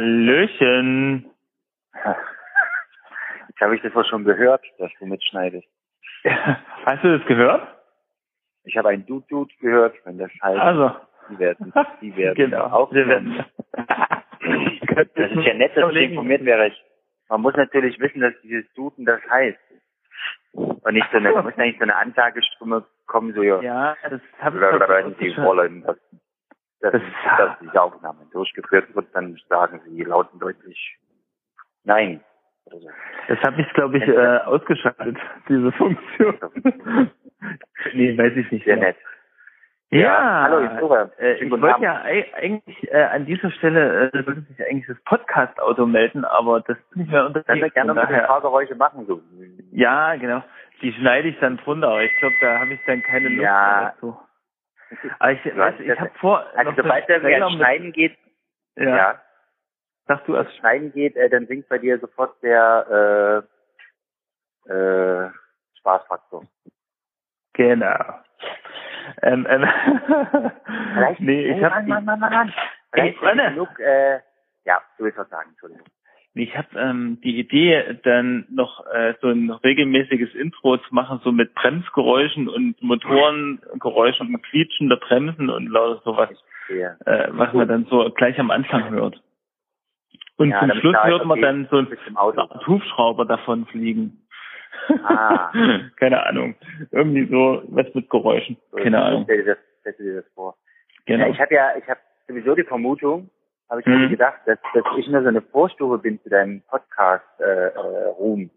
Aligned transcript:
Hallöchen. 0.00 1.30
Jetzt 3.48 3.60
habe 3.60 3.76
ich 3.76 3.82
das 3.82 3.94
wohl 3.94 4.04
schon 4.06 4.24
gehört, 4.24 4.62
dass 4.78 4.90
du 4.98 5.06
mitschneidest. 5.06 5.66
Hast 6.86 7.04
du 7.04 7.18
das 7.18 7.26
gehört? 7.26 7.68
Ich 8.64 8.76
habe 8.76 8.88
ein 8.90 9.04
Dut-Dut 9.06 9.52
gehört, 9.60 9.94
wenn 10.04 10.18
das 10.18 10.30
heißt, 10.42 10.58
Also. 10.60 10.92
die 11.30 11.38
werden, 11.38 11.72
die 12.00 12.16
werden 12.16 12.34
genau. 12.34 12.64
Aufgenommen. 12.66 13.36
werden. 13.36 13.44
Das 15.14 15.30
ist 15.30 15.44
ja 15.46 15.54
nett, 15.54 15.76
dass 15.76 15.92
ich 15.94 16.10
informiert 16.10 16.44
wäre. 16.44 16.72
Man 17.28 17.42
muss 17.42 17.54
natürlich 17.56 17.98
wissen, 18.00 18.20
dass 18.20 18.32
dieses 18.42 18.70
Duden 18.74 19.04
das 19.04 19.20
heißt. 19.30 19.58
Und 20.52 20.92
nicht 20.94 21.06
so 21.12 21.18
eine, 21.18 21.42
muss 21.42 21.56
nicht 21.56 21.78
so 21.78 21.84
eine 21.84 21.94
Ansagestumme 21.96 22.84
kommen, 23.06 23.34
so, 23.34 23.42
ja, 23.42 23.60
Ja, 23.62 23.96
das 24.08 24.20
habe 24.40 24.56
ich 24.56 24.62
wenn 24.62 25.14
Sie 25.14 25.14
verstanden. 25.26 25.44
wollen, 25.46 25.82
dass, 25.82 25.96
dass, 26.80 26.92
Das- 26.92 27.02
dass 27.38 27.58
diese 27.60 27.80
Aufnahme 27.82 28.26
durchgeführt 28.32 28.94
wird, 28.94 29.06
dann 29.14 29.36
sagen 29.48 29.80
Sie 29.86 30.02
laut 30.02 30.32
und 30.32 30.40
deutlich 30.42 30.98
Nein. 31.84 32.20
So. 32.66 32.78
Das 33.28 33.38
habe 33.40 33.60
ich, 33.62 33.72
glaube 33.72 33.98
ich, 33.98 34.06
äh, 34.06 34.36
ausgeschaltet, 34.44 35.16
diese 35.48 35.72
Funktion. 35.72 36.38
nee, 37.94 38.16
weiß 38.16 38.36
ich 38.36 38.50
nicht. 38.52 38.64
Sehr 38.64 38.76
mehr. 38.76 38.88
nett. 38.88 38.96
Ja, 39.92 40.42
hallo, 40.44 40.60
Isura. 40.60 41.10
Äh, 41.18 41.32
ich 41.34 41.50
guten 41.50 41.62
wollte 41.62 41.74
Abend. 41.74 41.84
ja 41.84 42.02
ei- 42.04 42.32
eigentlich 42.34 42.92
äh, 42.92 43.02
an 43.02 43.26
dieser 43.26 43.50
Stelle, 43.50 44.10
äh, 44.12 44.22
sollte 44.22 44.42
sich 44.42 44.64
eigentlich 44.64 44.86
das 44.86 45.00
Podcast-Auto 45.04 45.84
melden, 45.86 46.24
aber 46.24 46.60
das 46.60 46.78
ist 46.78 46.96
nicht 46.96 47.10
mehr 47.10 47.22
Können 47.22 47.34
unterwegs. 47.38 47.62
wir 47.64 47.70
gerne 47.70 47.88
Von 47.94 47.98
ein 47.98 48.08
daher- 48.08 48.26
Fahrgeräusche 48.26 48.74
machen, 48.76 49.06
so. 49.06 49.20
Ja, 49.72 50.14
genau. 50.14 50.44
Die 50.82 50.92
schneide 50.92 51.28
ich 51.28 51.38
dann 51.40 51.56
drunter, 51.56 51.88
aber 51.88 52.04
ich 52.04 52.16
glaube, 52.20 52.36
da 52.40 52.60
habe 52.60 52.72
ich 52.74 52.80
dann 52.86 53.02
keine 53.02 53.30
Lust 53.30 53.42
Ja. 53.42 53.80
mehr 53.80 53.92
dazu. 53.96 54.16
Aber 55.18 55.32
ich, 55.32 55.44
hast 55.44 55.80
ich 55.80 56.00
habe 56.00 56.10
vor, 56.20 56.46
Also 56.54 56.72
sobald 56.76 57.08
der 57.08 57.20
Trailer 57.20 57.46
ans 57.46 57.58
Schneiden 57.58 57.92
geht, 57.92 58.16
ja. 58.76 58.96
ja, 58.96 59.22
Sag 60.06 60.24
du 60.26 60.34
erst. 60.34 60.56
Schneiden 60.56 60.92
geht, 60.92 61.16
äh, 61.16 61.28
dann 61.28 61.46
sinkt 61.46 61.68
bei 61.68 61.78
dir 61.78 61.98
sofort 61.98 62.42
der 62.42 63.46
äh, 64.68 64.72
äh, 64.72 65.30
Spaßfaktor. 65.78 66.44
Genau. 67.52 68.20
Ähm, 69.22 69.46
ähm, 69.48 69.68
Vielleicht, 70.94 71.20
nee, 71.20 71.46
ich 71.52 71.62
habe 71.62 71.86
Mann, 71.86 72.04
Mann, 72.04 72.04
Mann, 72.04 72.20
Mann, 72.20 72.32
Mann. 72.32 72.54
Vielleicht 72.92 73.22
Anne. 73.22 73.50
genug, 73.50 73.78
äh, 73.78 74.20
ja, 74.64 74.82
du 74.98 75.04
willst 75.04 75.18
was 75.18 75.28
sagen, 75.28 75.50
Entschuldigung. 75.50 75.86
Ich 76.34 76.56
hab, 76.56 76.74
ähm, 76.76 77.18
die 77.24 77.38
Idee, 77.38 77.98
dann 78.04 78.46
noch 78.50 78.86
äh, 78.86 79.14
so 79.20 79.28
ein 79.28 79.50
regelmäßiges 79.50 80.34
Intro 80.34 80.76
zu 80.78 80.94
machen, 80.94 81.20
so 81.24 81.32
mit 81.32 81.54
Bremsgeräuschen 81.54 82.48
und 82.48 82.80
Motorengeräuschen 82.82 84.28
und 84.34 84.42
Quietschen 84.44 84.88
der 84.88 84.96
Bremsen 84.96 85.50
und 85.50 85.66
lauter 85.68 86.00
sowas, 86.04 86.30
Ja. 86.68 86.94
äh, 87.06 87.28
was 87.32 87.52
man 87.52 87.66
dann 87.68 87.86
so 87.90 88.10
gleich 88.10 88.38
am 88.38 88.50
Anfang 88.50 88.90
hört. 88.90 89.20
Und 90.36 90.50
Ja, 90.50 90.60
zum 90.60 90.70
Schluss 90.80 90.92
klar 90.94 91.06
hört 91.08 91.24
man 91.26 91.38
okay, 91.38 91.42
dann 91.42 91.64
so 91.64 91.70
du 91.70 91.78
ein 91.82 91.90
bist 91.90 92.02
im 92.06 92.16
Auto. 92.16 92.40
Art 92.40 92.66
Hubschrauber 92.66 93.24
davon 93.26 93.66
fliegen. 93.66 94.22
Ah. 95.04 95.52
Keine 95.96 96.24
Ahnung. 96.26 96.54
Irgendwie 96.92 97.26
so 97.26 97.62
was 97.68 97.92
mit 97.94 98.08
Geräuschen. 98.08 98.56
Keine 98.74 99.02
Ahnung. 99.02 99.24
Stell 99.24 99.38
dir 99.44 99.54
das, 99.54 99.58
stell 99.80 99.92
dir 99.98 100.22
das 100.22 100.32
vor. 100.34 100.56
Genau. 101.06 101.24
Ja, 101.26 101.30
ich 101.30 101.40
habe 101.40 101.54
ja, 101.54 101.70
ich 101.76 101.86
habe 101.88 102.00
sowieso 102.28 102.54
die 102.54 102.62
Vermutung, 102.64 103.28
habe 103.70 103.80
ich 103.80 103.86
mir 103.86 103.96
Mhm. 103.96 104.10
gedacht, 104.10 104.40
dass, 104.46 104.58
dass 104.74 104.84
ich 104.98 105.08
nur 105.08 105.22
so 105.22 105.28
eine 105.28 105.40
Vorstufe 105.42 105.98
bin 105.98 106.20
zu 106.22 106.28
deinem 106.28 106.62
Podcast 106.62 107.24
äh, 107.40 107.68
äh, 107.68 108.48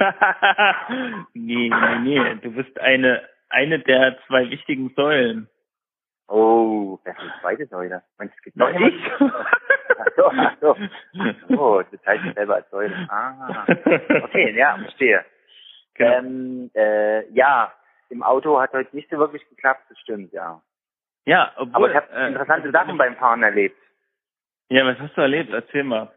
nee, 1.34 1.70
nee, 1.70 1.98
nee. 2.02 2.34
Du 2.42 2.50
bist 2.52 2.78
eine, 2.80 3.22
eine 3.50 3.78
der 3.80 4.16
zwei 4.26 4.48
wichtigen 4.50 4.90
Säulen. 4.96 5.48
Oh, 6.28 6.98
das 7.04 7.16
ist 7.16 7.22
die 7.24 7.40
zweite 7.40 7.66
Säule. 7.66 8.02
Meinst 8.18 8.34
du, 8.34 8.38
es 8.38 8.42
gibt 8.44 8.56
noch 8.56 8.70
jemand? 8.70 8.94
so, 10.16 10.26
ach 10.30 10.56
so. 10.60 10.76
Oh, 11.56 11.82
das 11.90 12.06
heißt 12.06 12.22
sich 12.22 12.34
selber 12.34 12.54
als 12.56 12.70
Säule. 12.70 12.94
Ah. 13.10 13.66
Okay, 14.24 14.54
ja, 14.56 14.78
verstehe. 14.78 15.24
Genau. 15.94 16.12
Ähm, 16.18 16.70
äh, 16.74 17.28
ja, 17.32 17.72
im 18.08 18.22
Auto 18.22 18.60
hat 18.60 18.72
heute 18.72 18.94
nicht 18.94 19.10
so 19.10 19.18
wirklich 19.18 19.46
geklappt, 19.48 19.82
das 19.88 19.98
stimmt, 19.98 20.32
ja. 20.32 20.62
ja, 21.26 21.52
obwohl. 21.56 21.74
Aber 21.74 21.90
ich 21.90 21.96
habe 21.96 22.12
äh, 22.12 22.28
interessante 22.28 22.70
Sachen 22.70 22.96
beim 22.96 23.16
Fahren 23.16 23.42
erlebt. 23.42 23.76
Ja, 24.70 24.86
was 24.86 24.98
hast 25.00 25.16
du 25.16 25.20
erlebt? 25.20 25.52
Erzähl 25.52 25.82
mal. 25.84 26.12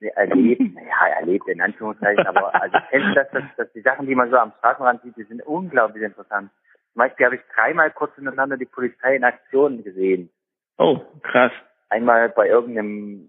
Erlebt, 0.00 0.62
ja, 0.74 1.06
erlebt 1.18 1.48
in 1.48 1.60
Anführungszeichen, 1.60 2.26
aber 2.26 2.54
also 2.54 2.76
kennst 2.90 3.08
du 3.08 3.14
das, 3.14 3.30
dass, 3.30 3.44
dass 3.56 3.72
die 3.72 3.80
Sachen, 3.80 4.06
die 4.06 4.14
man 4.14 4.30
so 4.30 4.36
am 4.36 4.52
Straßenrand 4.58 5.02
sieht, 5.02 5.16
die 5.16 5.24
sind 5.24 5.42
unglaublich 5.46 6.02
interessant. 6.02 6.50
Zum 6.92 7.00
Beispiel 7.00 7.26
habe 7.26 7.36
ich 7.36 7.42
dreimal 7.54 7.90
kurz 7.90 8.14
hintereinander 8.14 8.56
die 8.56 8.66
Polizei 8.66 9.16
in 9.16 9.24
Aktion 9.24 9.82
gesehen. 9.84 10.30
Oh, 10.78 11.00
krass. 11.22 11.52
Einmal 11.88 12.28
bei 12.30 12.48
irgendeinem 12.48 13.28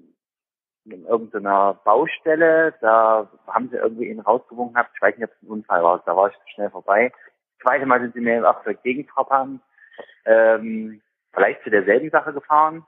in 0.86 1.06
irgendeiner 1.06 1.74
Baustelle, 1.84 2.74
da 2.80 3.30
haben 3.48 3.70
sie 3.70 3.76
irgendwie 3.76 4.06
ihn 4.06 4.22
rausgewunken 4.22 4.76
gehabt. 4.76 4.92
Ich 4.96 5.02
weiß 5.02 5.18
nicht, 5.18 5.26
ob 5.26 5.36
es 5.36 5.44
ein 5.44 5.52
Unfall 5.52 5.84
war, 5.84 6.02
da 6.06 6.16
war 6.16 6.30
ich 6.30 6.36
zu 6.36 6.54
schnell 6.54 6.70
vorbei. 6.70 7.12
Das 7.12 7.64
zweite 7.64 7.86
Mal 7.86 8.00
sind 8.00 8.14
sie 8.14 8.22
mir 8.22 8.50
auch 8.50 8.64
zur 8.64 8.74
Gegenfahrplan, 8.74 9.60
ähm, 10.26 11.02
vielleicht 11.34 11.64
zu 11.64 11.70
derselben 11.70 12.10
Sache 12.10 12.32
gefahren, 12.32 12.86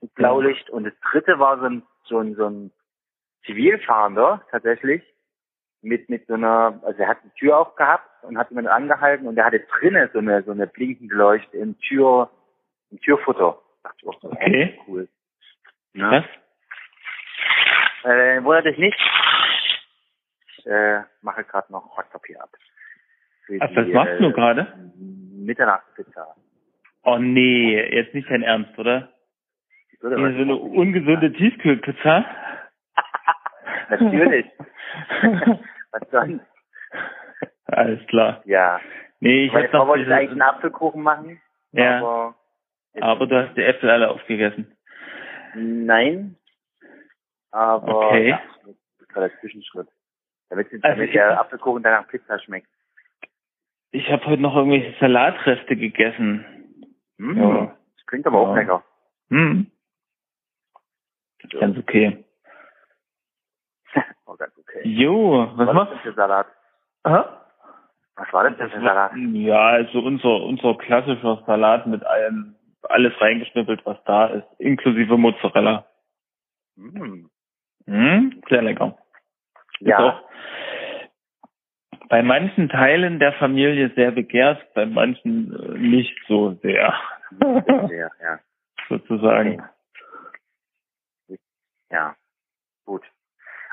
mit 0.00 0.14
Blaulicht. 0.14 0.70
Und 0.70 0.84
das 0.84 0.94
dritte 1.10 1.38
war 1.38 1.58
so 1.58 1.64
ein, 1.66 1.82
so 2.04 2.18
ein, 2.18 2.34
so 2.34 2.46
ein 2.48 2.72
Zivilfahrender, 3.46 4.44
tatsächlich, 4.50 5.02
mit, 5.82 6.08
mit 6.10 6.26
so 6.26 6.34
einer, 6.34 6.78
also 6.82 7.00
er 7.02 7.08
hat 7.08 7.18
die 7.24 7.30
Tür 7.38 7.58
aufgehabt 7.58 8.06
und 8.22 8.36
hat 8.36 8.50
jemanden 8.50 8.70
angehalten 8.70 9.26
und 9.26 9.36
der 9.36 9.46
hatte 9.46 9.60
drinnen 9.60 10.10
so 10.12 10.18
eine, 10.18 10.42
so 10.42 10.50
eine 10.50 10.66
blinkende 10.66 11.14
Leuchte 11.14 11.56
im 11.56 11.78
Tür, 11.80 12.30
im 12.90 13.00
Türfutter. 13.00 13.58
Da 13.82 13.88
dachte 13.88 13.98
ich 14.02 14.08
auch 14.08 14.20
so, 14.20 14.30
Okay. 14.30 14.78
cool. 14.86 15.08
Ne? 15.94 16.24
Was? 18.02 18.10
Äh, 18.12 18.42
wundert 18.44 18.66
dich 18.66 18.78
nicht. 18.78 18.98
Ich 20.58 20.66
äh, 20.66 21.02
mache 21.22 21.44
gerade 21.44 21.72
noch 21.72 21.96
Backpapier 21.96 22.42
ab. 22.42 22.50
Für 23.46 23.58
Ach, 23.60 23.70
was 23.74 23.88
machst 23.88 24.20
du 24.20 24.32
gerade? 24.32 24.90
Mitternachtspizza. 24.96 26.36
Oh 27.02 27.16
nee, 27.18 27.80
jetzt 27.94 28.14
nicht 28.14 28.28
dein 28.30 28.42
Ernst, 28.42 28.78
oder? 28.78 29.10
Würde 30.00 30.16
was 30.16 30.34
so 30.34 30.42
eine 30.42 30.56
ungesunde 30.56 31.32
Tiefkühlpizza. 31.32 32.24
Natürlich. 33.90 34.46
was 35.92 36.10
sonst? 36.10 36.44
Alles 37.66 38.06
klar. 38.06 38.42
Ja. 38.46 38.80
Nee, 39.20 39.46
ich 39.46 39.52
Meine 39.52 39.64
hab 39.66 39.70
Frau 39.72 39.78
noch 39.78 39.88
wollte 39.88 40.04
diese- 40.04 40.16
eigentlich 40.16 40.30
einen 40.32 40.42
Apfelkuchen 40.42 41.02
machen. 41.02 41.40
Ja. 41.72 41.98
Aber, 41.98 42.34
aber 43.00 43.26
du 43.26 43.36
hast 43.46 43.56
die 43.56 43.62
Äpfel 43.62 43.90
alle 43.90 44.10
aufgegessen. 44.10 44.76
Nein. 45.54 46.36
Aber 47.52 48.06
Okay. 48.08 48.28
ja, 48.30 48.40
das 48.98 49.08
gerade 49.08 49.28
der 49.28 49.40
Zwischenschritt. 49.40 49.88
Damit, 50.48 50.66
Also 50.72 50.82
damit 50.82 51.08
ich 51.08 51.12
der 51.12 51.30
hab- 51.36 51.40
Apfelkuchen 51.46 51.82
dann 51.82 51.92
nach 52.02 52.08
Pizza 52.08 52.38
schmeckt. 52.40 52.68
Ich 53.92 54.10
habe 54.10 54.24
heute 54.26 54.40
noch 54.42 54.56
irgendwelche 54.56 54.94
Salatreste 55.00 55.76
gegessen. 55.76 56.44
Hm. 57.18 57.36
Ja. 57.36 57.76
Das 57.96 58.06
klingt 58.06 58.26
aber 58.26 58.38
auch 58.38 58.54
Ja. 58.56 58.62
lecker. 58.62 58.84
Hm. 61.42 61.60
Ganz 61.60 61.78
okay. 61.78 62.24
Oh, 64.26 64.36
ganz 64.36 64.56
okay. 64.56 64.82
Jo, 64.84 65.48
was 65.56 65.66
Was 65.66 65.74
war 65.74 65.86
das 65.86 66.00
für 66.00 66.12
Salat? 66.12 66.46
Aha. 67.02 67.46
Was 68.16 68.32
war 68.32 68.44
das 68.48 68.56
denn 68.58 68.70
für 68.70 68.80
Salat? 68.80 69.12
ja, 69.32 69.60
also 69.60 70.00
unser, 70.00 70.42
unser 70.42 70.76
klassischer 70.76 71.42
Salat 71.46 71.86
mit 71.86 72.04
allem, 72.04 72.54
alles 72.82 73.12
reingeschnippelt, 73.20 73.84
was 73.84 73.96
da 74.04 74.26
ist, 74.26 74.46
inklusive 74.58 75.16
Mozzarella. 75.16 75.86
Hm. 76.76 77.30
Hm, 77.86 78.42
sehr 78.48 78.62
lecker. 78.62 78.96
Ja. 79.80 80.22
bei 82.10 82.22
manchen 82.22 82.68
Teilen 82.68 83.18
der 83.18 83.32
Familie 83.34 83.90
sehr 83.96 84.10
begehrt, 84.10 84.60
bei 84.74 84.84
manchen 84.84 85.52
äh, 85.54 85.78
nicht 85.78 86.14
so 86.28 86.52
sehr, 86.62 86.92
Sehr, 87.40 88.10
ja. 88.22 88.38
sozusagen. 88.88 89.62
Ja. 91.90 92.14
Gut. 92.84 93.02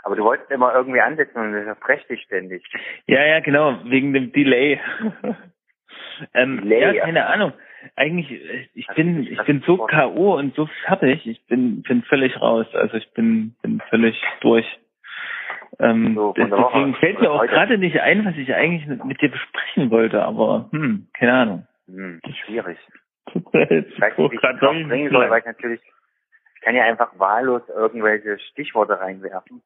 Aber 0.04 0.16
du 0.16 0.24
wolltest 0.24 0.50
immer 0.52 0.74
irgendwie 0.74 1.02
ansetzen 1.02 1.38
und 1.38 1.54
das 1.54 1.66
erpresst 1.66 2.10
dich 2.10 2.22
ständig. 2.24 2.64
Ja, 3.08 3.26
ja, 3.26 3.40
genau, 3.40 3.80
wegen 3.86 4.14
dem 4.14 4.32
Delay. 4.32 4.80
ähm, 6.34 6.62
Delay, 6.62 6.96
ja, 6.96 7.06
keine. 7.06 7.26
Ahnung. 7.28 7.54
Eigentlich, 7.96 8.32
äh, 8.32 8.68
ich 8.74 8.88
Hast 8.88 8.96
bin, 8.96 9.24
ich 9.24 9.42
bin 9.44 9.64
so 9.66 9.78
K.O. 9.78 10.38
und 10.38 10.56
so 10.56 10.68
fertig. 10.86 11.26
Ich 11.26 11.46
bin, 11.48 11.84
bin 11.84 12.04
völlig 12.04 12.40
raus. 12.42 12.68
Also 12.74 12.98
ich 12.98 13.12
bin, 13.14 13.56
bin 13.62 13.82
völlig 13.90 14.22
durch. 14.42 14.66
Ähm, 15.80 16.16
So, 16.16 16.34
deswegen 16.34 16.96
fällt 16.96 17.22
mir 17.22 17.32
auch 17.32 17.46
gerade 17.46 17.78
nicht 17.78 18.00
ein, 18.00 18.26
was 18.26 18.36
ich 18.36 18.54
eigentlich 18.54 18.88
mit, 18.88 19.06
mit 19.06 19.22
dir 19.22 19.30
besprechen 19.30 19.92
wollte, 19.92 20.24
aber 20.24 20.70
hm, 20.72 21.08
keine 21.14 21.34
Ahnung. 21.34 21.68
Hm, 21.88 22.20
schwierig. 22.46 22.78
Tut 23.32 23.54
mir 23.54 23.66
leid. 23.66 23.86
Ich 23.90 24.02
weiß 24.02 24.18
nicht, 24.18 24.32
wie 24.32 24.36
ich 24.36 24.88
bringen 24.88 25.12
soll, 25.12 25.30
weil 25.30 25.40
ich 25.40 25.46
natürlich, 25.46 25.82
ich 26.58 26.62
kann 26.62 26.76
ja 26.76 26.84
einfach 26.86 27.12
wahllos 27.20 27.62
irgendwelche 27.70 28.40
Stichworte 28.40 29.00
reinwerfen. 29.00 29.62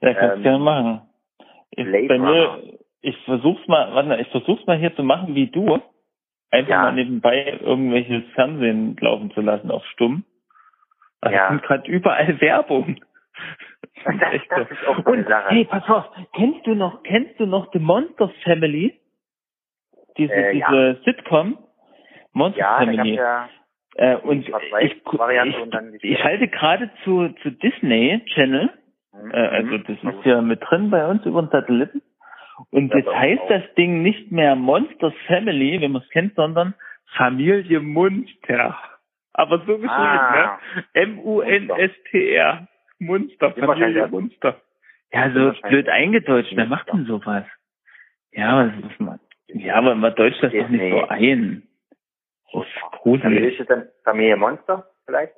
Ja, 0.00 0.14
kannst 0.14 0.36
ähm, 0.36 0.42
gerne 0.44 0.58
machen. 0.64 1.02
Ich, 1.70 2.08
bei 2.08 2.18
mir, 2.18 2.78
ich 3.00 3.16
versuch's 3.24 3.66
mal, 3.66 3.92
warte, 3.94 4.20
ich 4.22 4.28
versuch's 4.28 4.64
mal 4.66 4.78
hier 4.78 4.94
zu 4.94 5.02
machen 5.02 5.34
wie 5.34 5.48
du. 5.48 5.80
Einfach 6.52 6.70
Ja. 6.70 6.82
mal 6.82 6.92
nebenbei 6.92 7.58
irgendwelches 7.60 8.22
Fernsehen 8.34 8.96
laufen 9.00 9.32
zu 9.32 9.40
lassen 9.40 9.72
auf 9.72 9.84
stumm. 9.86 10.24
Also 11.20 11.34
Ja. 11.34 11.42
es 11.44 11.48
kommt 11.48 11.62
gerade 11.64 11.90
überall 11.90 12.40
Werbung. 12.40 13.00
Das, 14.04 14.14
das 14.50 14.70
ist 14.70 14.86
auch 14.86 15.04
Und 15.04 15.28
Sache. 15.28 15.48
hey, 15.48 15.64
pass 15.64 15.88
auf, 15.88 16.04
kennst 16.34 16.64
du 16.66 16.74
noch, 16.76 17.02
kennst 17.02 17.40
du 17.40 17.46
noch 17.46 17.72
The 17.72 17.80
Monsters 17.80 18.30
Family? 18.44 19.00
Diese, 20.16 20.32
Äh, 20.32 20.56
ja. 20.58 20.68
diese 20.70 21.00
Sitcom? 21.04 21.58
Monsters 22.32 22.60
ja, 22.60 22.78
da 22.78 22.84
gab's 22.84 22.96
Family. 22.98 23.14
ja 23.16 23.48
äh, 23.96 24.16
und 24.16 24.48
ich, 24.48 24.54
ich, 24.80 26.04
ich 26.04 26.24
halte 26.24 26.48
gerade 26.48 26.90
zu, 27.04 27.28
zu 27.42 27.50
Disney 27.50 28.22
Channel, 28.34 28.70
Mhm. 29.14 29.30
äh, 29.30 29.36
also 29.36 29.78
das 29.78 29.96
ist 30.02 30.24
ja 30.26 30.40
mit 30.42 30.60
drin 30.68 30.90
bei 30.90 31.06
uns 31.06 31.24
über 31.24 31.42
den 31.42 31.50
Satelliten. 31.50 32.02
Und 32.70 32.90
Ja, 32.90 32.98
jetzt 32.98 33.14
heißt 33.14 33.42
auch. 33.42 33.48
das 33.48 33.74
Ding 33.74 34.02
nicht 34.02 34.32
mehr 34.32 34.56
Monsters 34.56 35.14
Family, 35.28 35.80
wenn 35.80 35.92
man 35.92 36.02
es 36.02 36.08
kennt, 36.10 36.34
sondern 36.34 36.74
Familie 37.16 37.80
Munster. 37.80 38.76
Aber 39.32 39.58
so 39.58 39.78
geschrieben, 39.78 39.88
Ah. 39.88 40.58
ne? 40.74 40.82
M-U-N-S-T-R. 40.94 42.66
Munster, 42.98 43.52
Familie 43.52 44.06
Munster. 44.08 44.60
Ja, 45.12 45.30
so 45.30 45.52
blöd 45.68 45.88
eingedeutscht, 45.88 46.56
wer 46.56 46.66
macht 46.66 46.92
denn 46.92 47.06
sowas? 47.06 47.44
Ja, 48.32 48.66
was 48.66 48.90
ist 48.90 49.00
man? 49.00 49.20
Ja, 49.48 49.76
aber 49.76 49.94
man 49.94 50.14
deutscht 50.14 50.42
das 50.42 50.52
doch 50.52 50.68
nicht 50.68 50.90
so 50.92 51.06
ein. 51.08 51.62
Das 52.52 52.64
ist 53.04 53.22
gruselig. 53.22 53.54
ist 53.54 53.60
es 53.60 53.66
dann 53.68 53.88
Familie 54.04 54.36
Monster 54.36 54.86
vielleicht? 55.06 55.34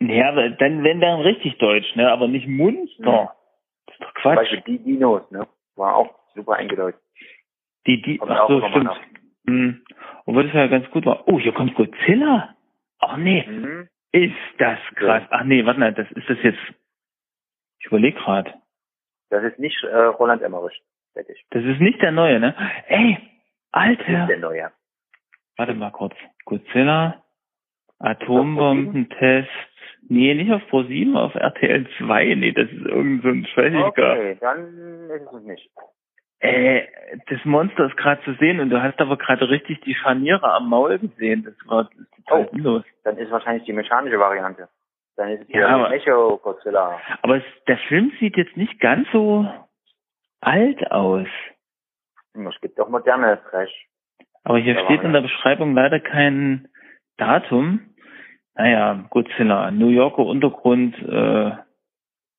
Ja, 0.00 0.32
dann, 0.50 0.84
wenn 0.84 1.00
dann 1.00 1.20
richtig 1.20 1.56
deutsch, 1.58 1.94
ne? 1.96 2.10
Aber 2.10 2.28
nicht 2.28 2.46
Munster. 2.46 3.34
Das 3.86 3.94
ist 3.94 4.00
doch 4.02 4.12
Zum 4.14 4.22
Quatsch. 4.22 4.36
Beispiel 4.36 4.60
die 4.66 4.78
Dinos, 4.78 5.30
ne? 5.30 5.46
War 5.76 5.96
auch 5.96 6.14
super 6.34 6.54
eingedeutet. 6.56 7.00
Die, 7.86 8.02
die, 8.02 8.18
Kommt 8.18 8.32
ach 8.32 8.48
so, 8.48 8.60
stimmt. 8.68 8.84
noch. 8.84 9.00
Hm. 9.46 9.84
Obwohl 10.26 10.44
das 10.44 10.52
ja 10.54 10.66
ganz 10.66 10.90
gut 10.90 11.06
war. 11.06 11.26
Oh, 11.28 11.38
hier 11.38 11.52
kommt 11.52 11.74
Godzilla. 11.76 12.54
Ach 12.98 13.16
nee, 13.16 13.44
Mhm. 13.46 13.88
ist 14.12 14.34
das 14.58 14.78
krass. 14.96 15.22
Ach 15.30 15.44
nee, 15.44 15.64
warte 15.64 15.80
mal, 15.80 15.94
das 15.94 16.10
ist 16.12 16.28
das 16.28 16.38
jetzt. 16.42 16.58
Ich 17.78 17.86
überlege 17.86 18.18
gerade. 18.18 18.54
Das 19.30 19.44
ist 19.44 19.58
nicht 19.58 19.82
äh, 19.84 19.96
Roland 19.96 20.42
Emmerich. 20.42 20.82
Das 21.14 21.64
ist 21.64 21.80
nicht 21.80 22.02
der 22.02 22.12
neue, 22.12 22.38
ne? 22.40 22.54
Ey, 22.88 23.14
Das 23.14 23.22
ist 23.22 24.00
Alter. 24.08 24.26
der 24.26 24.38
neue. 24.38 24.72
Warte 25.56 25.74
mal 25.74 25.90
kurz. 25.90 26.14
Godzilla, 26.44 27.22
Atombombentest. 27.98 29.48
Nee, 30.08 30.34
nicht 30.34 30.52
auf 30.52 30.66
Pro 30.68 30.82
7, 30.84 31.16
auf 31.16 31.34
RTL 31.34 31.86
2. 31.98 32.34
Nee, 32.36 32.52
das 32.52 32.70
ist 32.70 32.84
irgend 32.86 33.22
so 33.22 33.28
ein 33.28 33.46
Schwächiger. 33.46 33.86
Okay, 33.86 34.36
dann 34.40 35.10
ist 35.10 35.32
es 35.32 35.42
nicht. 35.42 35.70
Äh, 36.40 36.82
das 37.28 37.44
Monster 37.44 37.86
ist 37.86 37.96
gerade 37.96 38.22
zu 38.22 38.34
sehen 38.34 38.60
und 38.60 38.70
du 38.70 38.80
hast 38.82 39.00
aber 39.00 39.16
gerade 39.16 39.48
richtig 39.48 39.80
die 39.80 39.94
Scharniere 39.94 40.52
am 40.52 40.68
Maul 40.68 40.98
gesehen. 40.98 41.44
Das 41.44 41.54
war 41.66 41.84
das 41.84 41.92
ist 41.98 42.14
total 42.26 42.44
Oh. 42.46 42.50
sinnlos. 42.52 42.84
Dann 43.04 43.16
ist 43.16 43.30
wahrscheinlich 43.30 43.64
die 43.64 43.72
mechanische 43.72 44.18
Variante. 44.18 44.68
Dann 45.16 45.30
ist 45.30 45.42
es 45.42 45.48
Ja, 45.48 45.68
aber- 45.68 45.88
Mecho 45.88 46.36
Godzilla. 46.38 47.00
Aber 47.22 47.38
es, 47.38 47.44
der 47.66 47.78
Film 47.88 48.12
sieht 48.20 48.36
jetzt 48.36 48.56
nicht 48.56 48.78
ganz 48.80 49.08
so 49.12 49.50
alt 50.42 50.90
aus. 50.92 51.26
Hm, 52.34 52.46
Es 52.48 52.60
gibt 52.60 52.78
auch 52.78 52.90
moderne 52.90 53.40
Trash. 53.50 53.72
Aber 54.46 54.58
hier 54.58 54.74
Ja, 54.74 54.84
steht 54.84 55.02
in 55.02 55.12
der 55.12 55.22
Beschreibung 55.22 55.74
leider 55.74 55.98
kein 55.98 56.68
Datum. 57.16 57.80
Naja, 58.54 59.04
Godzilla, 59.10 59.72
New 59.72 59.88
Yorker 59.88 60.24
Untergrund 60.24 60.96
äh, 61.00 61.50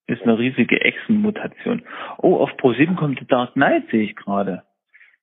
ist 0.07 0.23
eine 0.23 0.39
riesige 0.39 0.79
Echsenmutation. 0.79 1.83
Oh, 2.19 2.37
auf 2.37 2.49
Pro7 2.53 2.95
kommt 2.95 3.19
The 3.19 3.27
Dark 3.27 3.53
Knight, 3.53 3.89
sehe 3.91 4.03
ich 4.03 4.15
gerade. 4.15 4.63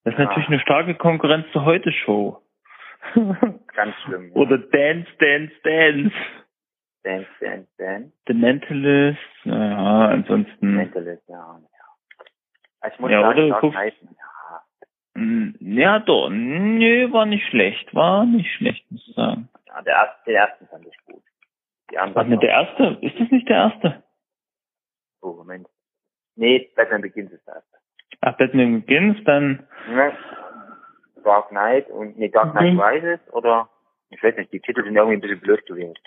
Das 0.04 0.12
ist 0.12 0.20
Ah. 0.20 0.24
natürlich 0.24 0.48
eine 0.48 0.60
starke 0.60 0.94
Konkurrenz 0.94 1.46
zur 1.52 1.64
Heute-Show. 1.64 2.42
Ganz 3.14 3.94
schlimm. 4.04 4.28
Ja. 4.28 4.34
Oder 4.34 4.58
Dance, 4.58 5.08
Dance, 5.18 5.54
Dance. 5.64 6.14
Dance, 7.02 7.26
Dance, 7.40 7.68
Dance. 7.78 8.12
The 8.26 8.34
Mentalist, 8.34 9.18
naja, 9.44 10.08
ansonsten, 10.10 10.74
Mentalist, 10.76 11.26
ja. 11.28 11.58
ja. 11.62 12.88
Ich 12.92 12.98
muss 13.00 13.10
Ja, 13.10 13.22
sagen, 13.22 13.38
oder 13.38 13.48
Dark 13.60 13.72
Knight, 13.72 13.94
ja. 14.02 14.08
Mm, 15.14 15.50
ja 15.60 15.98
doch, 16.00 16.28
nee, 16.30 17.10
war 17.12 17.26
nicht 17.26 17.46
schlecht, 17.48 17.94
war 17.94 18.24
nicht 18.26 18.50
schlecht, 18.56 18.90
muss 18.90 19.04
ich 19.08 19.14
sagen. 19.14 19.48
ja 19.66 19.82
der 19.82 19.94
erste, 19.94 20.24
den 20.26 20.34
ersten 20.36 20.66
fand 20.68 20.86
ich 20.86 20.96
gut. 21.06 21.22
Die 21.90 21.96
Warte, 21.96 22.38
der 22.38 22.48
erste, 22.50 22.98
ist 23.02 23.18
das 23.20 23.30
nicht 23.30 23.48
der 23.48 23.56
erste? 23.56 24.02
Oh, 25.20 25.32
Moment. 25.34 25.68
Nee, 26.36 26.70
Batman 26.76 27.02
Begins 27.02 27.30
ist 27.32 27.46
der 27.46 27.54
erste. 27.56 27.76
Ach, 28.20 28.36
Batman 28.36 28.80
Begins, 28.80 29.22
dann, 29.24 29.66
Ne? 29.88 30.12
Dark 31.22 31.48
Knight 31.48 31.88
und, 31.90 32.18
nee, 32.18 32.28
Dark 32.28 32.52
Knight 32.52 32.74
Mhm. 32.74 32.80
Rises 32.80 33.20
oder, 33.32 33.68
ich 34.10 34.22
weiß 34.22 34.36
nicht, 34.36 34.52
die 34.52 34.60
Titel 34.60 34.82
sind 34.84 34.96
irgendwie 34.96 35.16
ein 35.16 35.20
bisschen 35.20 35.40
blöd 35.40 35.64
gewählt. 35.66 35.98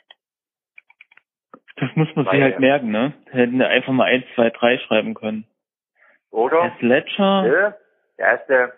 das 1.77 1.89
muss 1.95 2.07
man 2.15 2.25
sich 2.25 2.41
halt 2.41 2.55
ja. 2.55 2.59
merken, 2.59 2.89
ne? 2.91 3.13
Hätten 3.29 3.59
wir 3.59 3.67
einfach 3.69 3.93
mal 3.93 4.05
1, 4.05 4.25
2, 4.35 4.49
3 4.49 4.77
schreiben 4.79 5.13
können. 5.13 5.45
Oder? 6.31 6.63
Heath 6.63 6.81
Ledger, 6.81 7.43
Bill, 7.43 7.75
der 8.17 8.25
erste, 8.27 8.73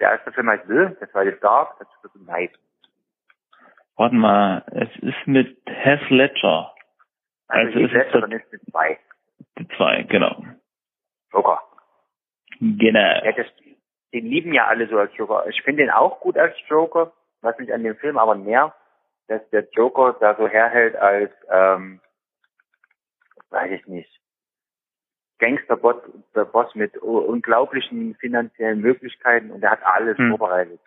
der 0.00 0.12
erste 0.12 0.32
Film 0.32 0.48
heißt 0.50 0.66
Bill, 0.66 0.96
der 1.00 1.10
zweite 1.10 1.30
ist 1.30 1.42
Dark, 1.42 1.78
das 1.78 1.88
dritte 2.00 2.22
Night. 2.24 2.52
warte 3.96 4.14
mal, 4.14 4.62
es 4.72 4.88
ist 5.02 5.26
mit 5.26 5.58
Heath 5.66 6.08
Ledger. 6.10 6.74
Also, 7.48 7.78
Also 7.78 7.78
ist 7.80 7.92
der- 7.92 8.20
dann 8.20 8.32
ist 8.32 8.52
es 8.52 8.60
zwei. 8.70 8.98
Die 9.58 9.68
zwei, 9.76 10.02
genau. 10.02 10.44
Joker. 11.32 11.62
Genau. 12.60 13.24
Ja, 13.24 13.32
das, 13.32 13.46
den 14.12 14.26
lieben 14.26 14.52
ja 14.52 14.66
alle 14.66 14.88
so 14.88 14.98
als 14.98 15.14
Joker. 15.16 15.46
Ich 15.48 15.62
finde 15.62 15.82
den 15.84 15.90
auch 15.90 16.20
gut 16.20 16.36
als 16.36 16.54
Joker, 16.68 17.12
was 17.42 17.56
mich 17.58 17.72
an 17.72 17.82
dem 17.84 17.96
Film 17.96 18.18
aber 18.18 18.34
mehr, 18.34 18.74
dass 19.28 19.48
der 19.50 19.68
Joker 19.72 20.16
da 20.20 20.34
so 20.36 20.46
herhält 20.48 20.96
als, 20.96 21.32
ähm, 21.50 22.00
weiß 23.50 23.70
ich 23.72 23.86
nicht, 23.86 24.15
Gangsterboss 25.38 25.96
der 26.34 26.44
Boss 26.46 26.74
mit 26.74 26.96
unglaublichen 26.98 28.14
finanziellen 28.16 28.80
Möglichkeiten 28.80 29.50
und 29.50 29.60
der 29.60 29.70
hat 29.72 29.80
alles 29.84 30.16
Hm. 30.18 30.30
vorbereitet. 30.30 30.80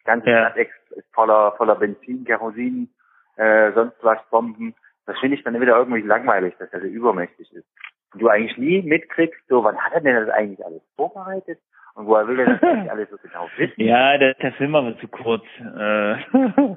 Die 0.00 0.04
ganze 0.04 0.30
Ja. 0.30 0.50
Stadt 0.50 0.56
ist 0.90 1.06
voller, 1.12 1.52
voller 1.56 1.76
Benzin, 1.76 2.24
Kerosin, 2.24 2.90
äh, 3.36 3.72
sonst 3.72 3.96
was, 4.02 4.18
Bomben. 4.30 4.74
Das 5.06 5.18
finde 5.18 5.36
ich 5.36 5.44
dann 5.44 5.60
wieder 5.60 5.76
irgendwie 5.76 6.00
langweilig, 6.02 6.54
dass 6.58 6.72
er 6.72 6.80
so 6.80 6.86
übermächtig 6.86 7.52
ist. 7.52 7.66
Und 8.12 8.22
du 8.22 8.28
eigentlich 8.28 8.56
nie 8.58 8.82
mitkriegst, 8.82 9.40
so, 9.48 9.62
wann 9.64 9.78
hat 9.78 9.92
er 9.92 10.00
denn 10.00 10.14
das 10.14 10.28
eigentlich 10.34 10.64
alles 10.64 10.82
vorbereitet? 10.96 11.58
Und 11.94 12.06
woher 12.06 12.26
will 12.26 12.40
er 12.40 12.46
das 12.54 12.62
eigentlich 12.62 12.90
alles 12.90 13.10
so 13.10 13.16
genau 13.18 13.48
wissen? 13.56 13.80
Ja, 13.80 14.18
der, 14.18 14.34
der 14.34 14.52
Film 14.54 14.72
war 14.72 14.96
zu 14.98 15.08
kurz. 15.08 15.44
Äh, 15.60 16.74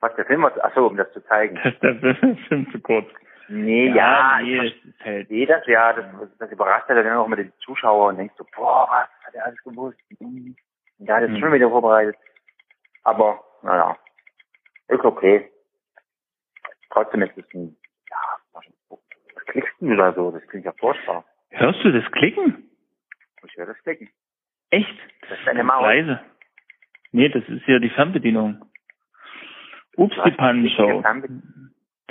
Was 0.00 0.14
der 0.16 0.24
Film, 0.26 0.44
ach 0.44 0.74
so, 0.74 0.86
um 0.86 0.96
das 0.96 1.12
zu 1.12 1.20
zeigen. 1.26 1.56
der 1.82 1.96
Film 1.96 2.32
ist 2.36 2.46
Film 2.48 2.70
zu 2.72 2.80
kurz. 2.80 3.06
Nee, 3.52 3.88
ja, 3.88 4.38
nee, 4.40 4.60
ich 4.66 4.74
das 4.74 4.84
ist 4.94 5.04
halt, 5.04 5.16
verstehe 5.26 5.46
das, 5.46 5.66
ja, 5.66 5.92
das, 5.92 6.06
das 6.38 6.50
überrascht 6.52 6.88
ja 6.88 6.94
dann 7.02 7.16
auch 7.16 7.26
immer 7.26 7.36
den 7.36 7.52
Zuschauer 7.58 8.08
und 8.08 8.16
denkst 8.18 8.34
so, 8.38 8.46
boah, 8.54 8.86
was 8.88 9.26
hat 9.26 9.34
er 9.34 9.46
alles 9.46 9.62
gewusst? 9.64 9.98
Und 10.20 10.56
der 10.98 11.16
hat 11.16 11.22
es 11.24 11.30
Hm. 11.30 11.38
schon 11.40 11.52
wieder 11.52 11.68
vorbereitet. 11.68 12.16
Aber, 13.02 13.42
naja, 13.62 13.96
ist 14.88 15.04
okay. 15.04 15.50
Trotzdem 16.90 17.22
ist 17.22 17.36
es 17.36 17.44
ein, 17.54 17.76
ja, 18.08 18.16
was 18.52 18.64
klickst 19.46 19.74
du 19.80 19.96
da 19.96 20.12
so? 20.12 20.30
Das 20.30 20.46
klingt 20.46 20.64
ja 20.66 20.72
furchtbar. 20.78 21.24
hörst 21.50 21.82
du 21.84 21.90
das 21.92 22.10
Klicken? 22.12 22.70
Ich 23.44 23.56
werde 23.56 23.72
das 23.72 23.82
klicken. 23.82 24.10
Echt? 24.70 24.96
Das 25.28 25.38
ist 25.38 25.46
deine 25.46 25.64
Maus. 25.64 25.82
Leise. 25.82 26.20
Nee, 27.12 27.28
das 27.28 27.42
ist 27.48 27.66
ja 27.66 27.78
die 27.78 27.90
Fernbedienung. 27.90 28.64
Ups, 29.96 30.16
die 30.24 30.30
Pannenshow. 30.30 31.02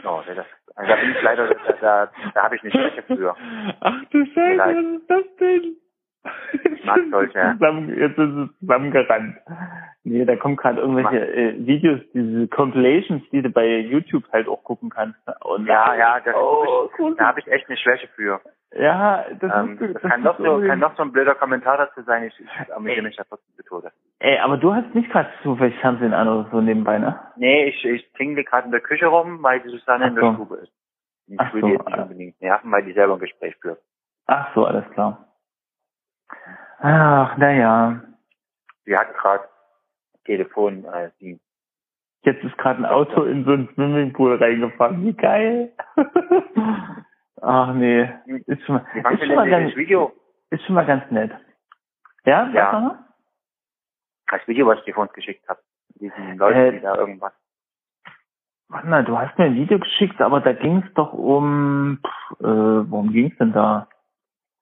Oh, 0.03 0.24
das, 0.25 0.46
da 0.88 0.95
bin 0.95 1.12
ich 1.12 1.21
leider, 1.21 1.48
da, 1.48 1.74
da, 1.81 2.12
da 2.33 2.43
habe 2.43 2.55
ich 2.55 2.62
eine 2.63 2.71
Schwäche 2.71 3.03
für. 3.03 3.36
Ach 3.81 4.05
du 4.12 4.25
Scheiße, 4.25 4.59
was 4.59 5.01
ist 5.01 5.09
das 5.09 5.36
denn? 5.39 5.75
Ist 6.51 7.11
solche- 7.11 7.55
Zusammen, 7.57 7.89
jetzt 7.97 8.17
ist 8.17 8.29
es 8.33 8.59
zusammengerannt. 8.59 9.38
Nee, 10.03 10.25
da 10.25 10.35
kommen 10.35 10.55
gerade 10.55 10.81
irgendwelche 10.81 11.19
äh, 11.33 11.65
Videos, 11.65 11.99
diese 12.13 12.47
Compilations, 12.47 13.21
die 13.31 13.41
du 13.41 13.49
bei 13.49 13.79
YouTube 13.79 14.23
halt 14.33 14.47
auch 14.47 14.63
gucken 14.63 14.89
kannst. 14.89 15.17
Und 15.43 15.65
Ja, 15.67 15.93
ja, 15.95 16.19
das, 16.19 16.35
oh, 16.35 16.89
da 17.17 17.27
habe 17.27 17.39
ich 17.39 17.47
echt 17.47 17.67
eine 17.67 17.77
Schwäche 17.77 18.07
für. 18.15 18.41
Ja, 18.75 19.25
das, 19.39 19.51
Ähm, 19.55 19.69
musst 19.71 19.81
du- 19.81 19.93
das 19.93 20.01
kann, 20.01 20.23
noch 20.23 20.38
so, 20.38 20.61
kann 20.65 20.79
noch 20.79 20.95
so 20.95 21.03
ein 21.03 21.11
blöder 21.11 21.35
Kommentar 21.35 21.77
dazu 21.77 22.01
sein, 22.03 22.23
ich, 22.23 22.39
ich 22.39 22.73
amüsiere 22.73 23.03
mich 23.03 23.15
da 23.15 23.23
trotzdem 23.23 23.55
zu 23.55 23.63
Tode. 23.63 23.91
Ey, 24.19 24.38
aber 24.39 24.57
du 24.57 24.73
hast 24.73 24.93
nicht 24.95 25.09
gerade 25.11 25.29
zufällig 25.43 25.77
Fernsehen 25.79 26.13
an 26.13 26.27
oder 26.27 26.49
so 26.51 26.59
nebenbei, 26.61 26.97
ne? 26.99 27.19
Nee, 27.38 27.65
ich, 27.69 27.85
ich 27.85 28.11
tingle 28.13 28.43
gerade 28.43 28.65
in 28.65 28.71
der 28.71 28.81
Küche 28.81 29.07
rum, 29.07 29.41
weil 29.43 29.59
die 29.61 29.69
Susanne 29.69 30.07
in 30.07 30.11
Ach 30.11 30.15
der 30.21 30.23
so. 30.23 30.33
Stube 30.35 30.55
ist. 30.57 30.71
Ich 31.27 31.39
Ach 31.39 31.53
will 31.53 31.61
so, 31.61 31.67
die 31.67 31.73
jetzt 31.73 31.85
nicht 31.85 31.97
ah. 31.97 32.01
unbedingt 32.03 32.41
nerven, 32.41 32.71
weil 32.71 32.83
die 32.83 32.93
selber 32.93 33.13
ein 33.13 33.19
Gespräch 33.19 33.55
führt. 33.61 33.79
Ach 34.27 34.53
so, 34.55 34.65
alles 34.65 34.89
klar. 34.91 35.25
Ach, 36.79 37.38
naja. 37.38 38.01
Sie 38.86 38.98
hat 38.98 39.13
gerade 39.15 39.43
Telefon, 40.25 40.86
äh, 40.86 41.12
die, 41.19 41.39
Jetzt 42.24 42.43
ist 42.43 42.57
gerade 42.57 42.79
ein 42.79 42.86
Auto 42.86 43.24
in 43.24 43.45
so 43.45 43.51
einen 43.51 43.69
Swimmingpool 43.74 44.36
reingefahren. 44.36 45.03
Wie 45.05 45.13
geil. 45.13 45.71
Ach 47.41 47.74
nee. 47.74 48.09
Ist 48.45 48.65
schon 48.65 48.75
mal, 48.75 48.86
ist 48.93 49.25
schon 49.25 49.36
mal 49.36 49.50
ganz, 49.50 49.74
ist 50.50 50.65
schon 50.65 50.75
mal 50.75 50.86
ganz 50.86 51.09
nett. 51.12 51.31
Ja? 52.25 52.48
Ja. 52.50 52.71
mal. 52.79 53.00
Das 54.27 54.45
Video, 54.48 54.67
was 54.67 54.79
ich 54.79 54.86
dir 54.86 54.93
vor 54.93 55.03
uns 55.03 55.13
geschickt 55.13 55.48
habe. 55.48 55.62
Diesen 55.95 56.38
Leuten, 56.38 56.59
Äh, 56.59 56.71
die 56.74 56.79
da 56.81 56.95
irgendwas. 56.95 57.33
warte 58.67 58.88
mal, 58.88 59.03
du 59.05 59.17
hast 59.17 59.38
mir 59.38 59.45
ein 59.45 59.55
Video 59.55 59.79
geschickt, 59.79 60.21
aber 60.21 60.41
da 60.41 60.53
ging 60.53 60.83
es 60.86 60.93
doch 60.93 61.13
um, 61.13 62.00
pff, 62.05 62.41
äh, 62.41 62.91
worum 62.91 63.12
ging 63.12 63.31
es 63.31 63.38
denn 63.38 63.53
da? 63.53 63.88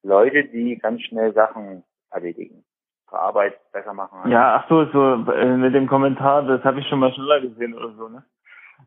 Leute, 0.07 0.45
die 0.45 0.77
ganz 0.77 1.01
schnell 1.03 1.33
Sachen 1.33 1.83
erledigen. 2.11 2.63
Ihre 3.09 3.19
Arbeit 3.19 3.53
besser 3.71 3.93
machen. 3.93 4.19
halt. 4.23 4.31
Ja, 4.33 4.55
ach 4.55 4.69
so, 4.69 4.85
so 4.91 5.31
äh, 5.31 5.45
mit 5.57 5.73
dem 5.75 5.87
Kommentar, 5.87 6.43
das 6.43 6.63
habe 6.63 6.79
ich 6.79 6.87
schon 6.87 6.99
mal 6.99 7.13
schneller 7.13 7.41
gesehen 7.41 7.73
oder 7.73 7.91
so, 7.93 8.07
ne? 8.09 8.23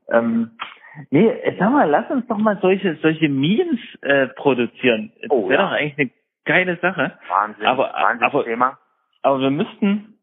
Ähm, 0.08 0.52
nee, 1.10 1.28
äh, 1.28 1.56
sag 1.58 1.70
mal, 1.70 1.88
lass 1.88 2.10
uns 2.10 2.26
doch 2.26 2.38
mal 2.38 2.58
solche 2.60 2.96
solche 2.96 3.28
Memes 3.28 3.78
äh, 4.02 4.28
produzieren. 4.28 5.12
Das 5.22 5.30
Oh, 5.30 5.48
wäre 5.48 5.62
ja. 5.62 5.68
doch 5.68 5.74
eigentlich 5.76 5.98
eine 5.98 6.10
geile 6.44 6.76
Sache. 6.80 7.18
Wahnsinn, 7.28 7.66
Aber- 7.66 7.92
Wahnsinn 7.92 8.26
aber- 8.26 8.44
Thema. 8.44 8.78
Aber 9.22 9.40
wir 9.40 9.50
müssten, 9.50 10.18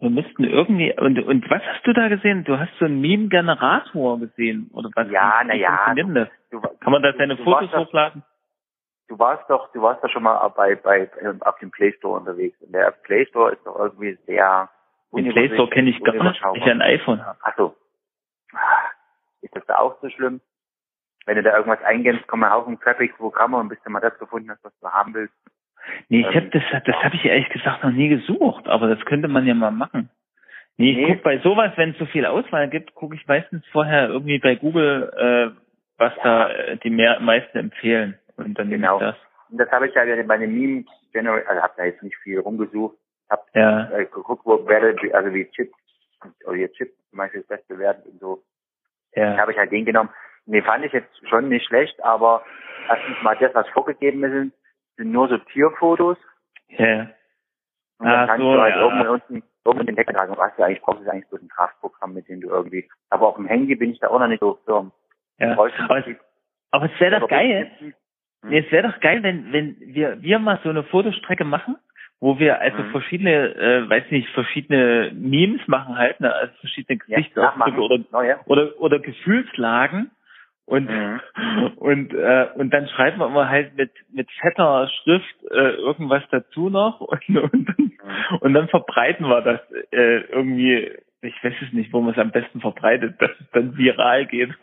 wir 0.00 0.10
müssten 0.10 0.44
irgendwie 0.44 0.92
und 0.98 1.18
und 1.24 1.48
was 1.50 1.62
hast 1.62 1.86
du 1.86 1.92
da 1.92 2.08
gesehen? 2.08 2.44
Du 2.44 2.58
hast 2.58 2.70
so 2.78 2.84
einen 2.86 3.00
Meme-Generator 3.00 4.18
gesehen 4.20 4.70
oder 4.74 4.90
was? 4.94 5.08
Ja, 5.10 5.40
Wie 5.42 5.46
na 5.48 5.54
ja, 5.54 5.68
funktioniert 5.70 6.06
denn 6.08 6.14
das? 6.14 6.28
Du, 6.50 6.60
Kann 6.80 6.92
man 6.92 7.02
da 7.02 7.12
seine 7.16 7.36
Fotos 7.36 7.72
hochladen? 7.74 8.22
Du 9.08 9.18
warst 9.18 9.48
doch, 9.48 9.72
du 9.72 9.80
warst 9.82 10.04
doch 10.04 10.10
schon 10.10 10.22
mal 10.22 10.46
bei, 10.48 10.74
bei, 10.76 11.10
ähm, 11.22 11.42
auf 11.42 11.58
dem 11.58 11.70
Play 11.70 11.92
Store 11.94 12.20
unterwegs. 12.20 12.60
Und 12.60 12.72
der 12.72 12.90
Play 12.90 13.26
Store 13.26 13.52
ist 13.52 13.64
doch 13.66 13.76
irgendwie 13.78 14.18
sehr 14.26 14.68
Den 15.12 15.30
Play 15.32 15.48
Store 15.54 15.70
kenne 15.70 15.90
ich 15.90 16.02
gar 16.04 16.12
nicht, 16.22 16.42
weil 16.44 16.56
ich 16.58 16.64
ja 16.64 16.72
ein 16.72 16.82
iPhone 16.82 17.24
habe. 17.24 17.38
Ach 17.42 17.54
so. 17.56 17.74
Ah, 18.52 18.90
Ist 19.40 19.54
das 19.56 19.64
da 19.66 19.76
auch 19.78 19.98
so 20.02 20.08
schlimm? 20.10 20.40
Wenn 21.26 21.36
du 21.36 21.42
da 21.42 21.56
irgendwas 21.56 21.82
eingibst, 21.82 22.26
kommen 22.26 22.44
ein 22.44 22.52
Haufen 22.52 22.80
Traffic-Programme 22.80 23.56
und 23.56 23.68
bis 23.68 23.82
du 23.82 23.90
mal 23.90 24.00
das 24.00 24.18
gefunden 24.18 24.50
hast, 24.50 24.62
was 24.64 24.72
du 24.80 24.88
haben 24.88 25.14
willst. 25.14 25.34
Nee, 26.08 26.20
ich 26.20 26.26
Ähm, 26.26 26.34
habe 26.34 26.48
das, 26.50 26.62
das 26.84 26.96
habe 27.02 27.14
ich 27.16 27.24
ehrlich 27.24 27.48
gesagt 27.50 27.82
noch 27.84 27.90
nie 27.90 28.08
gesucht, 28.08 28.66
aber 28.68 28.88
das 28.94 29.04
könnte 29.06 29.28
man 29.28 29.46
ja 29.46 29.54
mal 29.54 29.70
machen. 29.70 30.10
Nee, 30.76 30.92
ich 30.92 30.96
Nee. 30.98 31.14
guck 31.14 31.22
bei 31.24 31.38
sowas, 31.38 31.72
wenn 31.76 31.90
es 31.90 31.98
so 31.98 32.06
viel 32.06 32.24
Auswahl 32.26 32.68
gibt, 32.68 32.94
gucke 32.94 33.14
ich 33.16 33.26
meistens 33.26 33.66
vorher 33.68 34.08
irgendwie 34.08 34.38
bei 34.38 34.54
Google, 34.54 35.12
äh, 35.16 35.60
was 35.98 36.14
Ja. 36.16 36.22
da 36.22 36.48
äh, 36.50 36.76
die 36.78 36.90
mehr, 36.90 37.20
meisten 37.20 37.58
empfehlen. 37.58 38.18
Und 38.38 38.58
dann 38.58 38.70
Genau. 38.70 38.98
das. 38.98 39.16
Und 39.50 39.58
das 39.58 39.70
habe 39.70 39.88
ich 39.88 39.94
ja 39.94 40.04
bei 40.24 40.36
den 40.36 40.54
Meme 40.54 40.84
General, 41.12 41.42
also 41.46 41.62
habe 41.62 41.74
da 41.76 41.84
jetzt 41.84 42.02
nicht 42.02 42.16
viel 42.18 42.38
rumgesucht, 42.40 42.96
habe 43.30 43.42
Ja. 43.54 43.90
äh, 43.90 44.04
geguckt, 44.06 44.42
wo 44.44 44.66
werde, 44.66 44.96
also 45.14 45.32
wie 45.34 45.46
Chip, 45.50 45.72
oder 46.44 46.56
hier 46.56 46.72
Chip 46.72 46.92
zum 47.10 47.18
Beispiel 47.18 47.40
ist 47.40 47.48
bestbewertet 47.48 48.06
und 48.06 48.20
so. 48.20 48.42
Dann 49.12 49.34
Ja. 49.34 49.38
habe 49.38 49.52
ich 49.52 49.58
halt 49.58 49.72
den 49.72 49.84
genommen. 49.84 50.10
Und 50.46 50.52
den 50.52 50.64
fand 50.64 50.84
ich 50.84 50.92
jetzt 50.92 51.10
schon 51.28 51.48
nicht 51.48 51.66
schlecht, 51.66 52.02
aber 52.04 52.44
erstens 52.88 53.22
mal 53.22 53.36
das, 53.36 53.54
was 53.54 53.68
vorgegeben 53.70 54.22
ist, 54.24 54.52
sind 54.96 55.12
nur 55.12 55.28
so 55.28 55.38
Tierfotos. 55.38 56.18
Ja. 56.68 57.08
Und 57.98 58.06
dann 58.06 58.20
Ach 58.20 58.26
kannst 58.28 58.42
so, 58.44 58.52
du 58.54 58.60
halt 58.60 58.74
ja. 58.76 58.82
irgendwann 58.82 59.08
unten, 59.08 59.42
irgendwann 59.64 59.86
den 59.86 59.96
Text 59.96 60.14
sagen, 60.16 60.36
was 60.36 60.54
du 60.56 60.62
eigentlich 60.62 60.80
brauchst, 60.82 61.00
ist 61.02 61.08
eigentlich 61.08 61.28
bloß 61.28 61.42
ein 61.42 61.48
Kraftprogramm, 61.48 62.14
mit 62.14 62.28
dem 62.28 62.40
du 62.40 62.48
irgendwie, 62.48 62.88
aber 63.10 63.28
auf 63.28 63.36
dem 63.36 63.46
Handy 63.46 63.74
bin 63.74 63.90
ich 63.90 63.98
da 64.00 64.08
auch 64.08 64.18
noch 64.20 64.28
nicht 64.28 64.40
so 64.40 64.58
firm. 64.64 64.92
ja. 65.38 65.52
Aber, 65.52 65.66
es- 65.68 66.16
aber 66.70 66.86
es 66.92 67.00
wäre 67.00 67.20
doch 67.20 67.28
geil. 67.28 67.70
Hm. 67.78 67.94
Nee, 68.42 68.60
es 68.64 68.72
wäre 68.72 68.88
doch 68.88 69.00
geil, 69.00 69.22
wenn, 69.22 69.52
wenn 69.52 69.76
wir, 69.80 70.22
wir 70.22 70.38
mal 70.38 70.60
so 70.62 70.70
eine 70.70 70.84
Fotostrecke 70.84 71.44
machen, 71.44 71.76
wo 72.20 72.38
wir 72.38 72.60
also 72.60 72.82
Mhm. 72.82 72.90
verschiedene, 72.90 73.54
äh, 73.54 73.88
weiß 73.88 74.04
nicht, 74.10 74.28
verschiedene 74.30 75.10
Memes 75.14 75.66
machen 75.66 75.96
halt, 75.96 76.20
ne, 76.20 76.32
also 76.32 76.52
verschiedene 76.60 76.98
Ja, 77.06 77.16
Gesichtsausdrücke 77.16 77.70
nachmachen. 77.70 77.78
oder, 77.78 78.04
Oh, 78.12 78.22
ja. 78.22 78.40
oder, 78.46 78.80
oder 78.80 78.98
Gefühlslagen 79.00 80.10
und, 80.66 80.88
Mhm. 80.90 81.20
und, 81.76 82.14
äh, 82.14 82.46
und 82.54 82.70
dann 82.72 82.88
schreiben 82.88 83.18
wir 83.18 83.26
immer 83.26 83.48
halt 83.48 83.74
mit, 83.76 83.90
mit 84.12 84.30
fetter 84.40 84.88
Schrift, 85.02 85.42
äh, 85.50 85.70
irgendwas 85.76 86.22
dazu 86.30 86.70
noch 86.70 87.00
und, 87.00 87.28
und, 87.28 87.68
dann, 87.68 87.76
Mhm. 87.78 88.36
und 88.40 88.54
dann 88.54 88.68
verbreiten 88.68 89.26
wir 89.28 89.42
das, 89.42 89.60
äh, 89.92 90.20
irgendwie, 90.30 90.92
ich 91.20 91.42
weiß 91.42 91.54
es 91.62 91.72
nicht, 91.72 91.92
wo 91.92 92.00
man 92.00 92.12
es 92.12 92.18
am 92.18 92.30
besten 92.30 92.60
verbreitet, 92.60 93.20
dass 93.20 93.30
es 93.40 93.50
dann 93.52 93.76
viral 93.76 94.26
geht. 94.26 94.50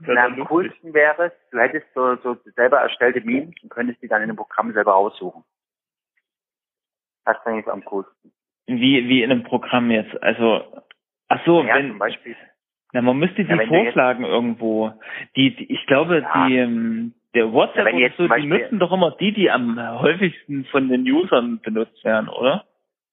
Na, 0.00 0.24
am 0.24 0.44
coolsten 0.44 0.92
wäre 0.92 1.26
es, 1.26 1.32
du 1.50 1.58
hättest 1.58 1.86
so, 1.94 2.16
so 2.16 2.36
selber 2.56 2.78
erstellte 2.78 3.20
Memes 3.20 3.54
und 3.62 3.68
könntest 3.70 4.02
die 4.02 4.08
dann 4.08 4.22
in 4.22 4.28
dem 4.28 4.36
Programm 4.36 4.72
selber 4.72 4.96
aussuchen. 4.96 5.44
Das 7.24 7.36
finde 7.44 7.60
ich 7.60 7.68
am 7.68 7.84
coolsten. 7.84 8.32
Wie, 8.66 9.08
wie 9.08 9.22
in 9.22 9.30
einem 9.30 9.44
Programm 9.44 9.90
jetzt. 9.90 10.20
Also, 10.22 10.82
ach 11.28 11.40
so, 11.44 11.62
ja, 11.62 11.74
wenn, 11.76 11.88
zum 11.90 11.98
Beispiel. 11.98 12.36
na, 12.92 13.02
man 13.02 13.18
müsste 13.18 13.44
die 13.44 13.50
Ja, 13.50 13.66
vorschlagen 13.66 14.24
irgendwo. 14.24 14.92
Die, 15.36 15.54
die, 15.54 15.72
ich 15.72 15.86
glaube, 15.86 16.18
Ja. 16.22 16.46
die, 16.46 16.56
ähm, 16.56 17.14
der 17.34 17.52
WhatsApp 17.52 17.92
Ja, 17.92 17.98
jetzt 17.98 18.16
so, 18.16 18.26
die 18.26 18.46
nutzen 18.46 18.80
doch 18.80 18.90
immer 18.92 19.12
die, 19.12 19.32
die 19.32 19.50
am 19.50 19.78
häufigsten 20.00 20.64
von 20.66 20.88
den 20.88 21.02
Usern 21.02 21.60
benutzt 21.60 22.02
werden, 22.04 22.28
oder? 22.28 22.64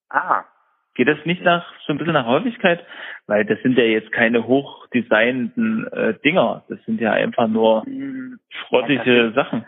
Ah, 0.09 0.43
Geht 0.97 1.07
das 1.07 1.23
nicht 1.25 1.43
nach, 1.43 1.63
so 1.85 1.93
ein 1.93 1.99
bisschen 1.99 2.15
nach 2.15 2.25
Häufigkeit? 2.25 2.83
Weil 3.27 3.45
das 3.45 3.61
sind 3.61 3.77
ja 3.77 3.83
jetzt 3.83 4.11
keine 4.11 4.47
hochdesignten 4.47 5.85
äh, 5.91 6.15
Dinger. 6.25 6.63
Das 6.69 6.83
sind 6.85 6.99
ja 6.99 7.11
einfach 7.11 7.47
nur 7.47 7.83
hm, 7.83 8.39
schrottige 8.49 9.31
Sachen. 9.35 9.63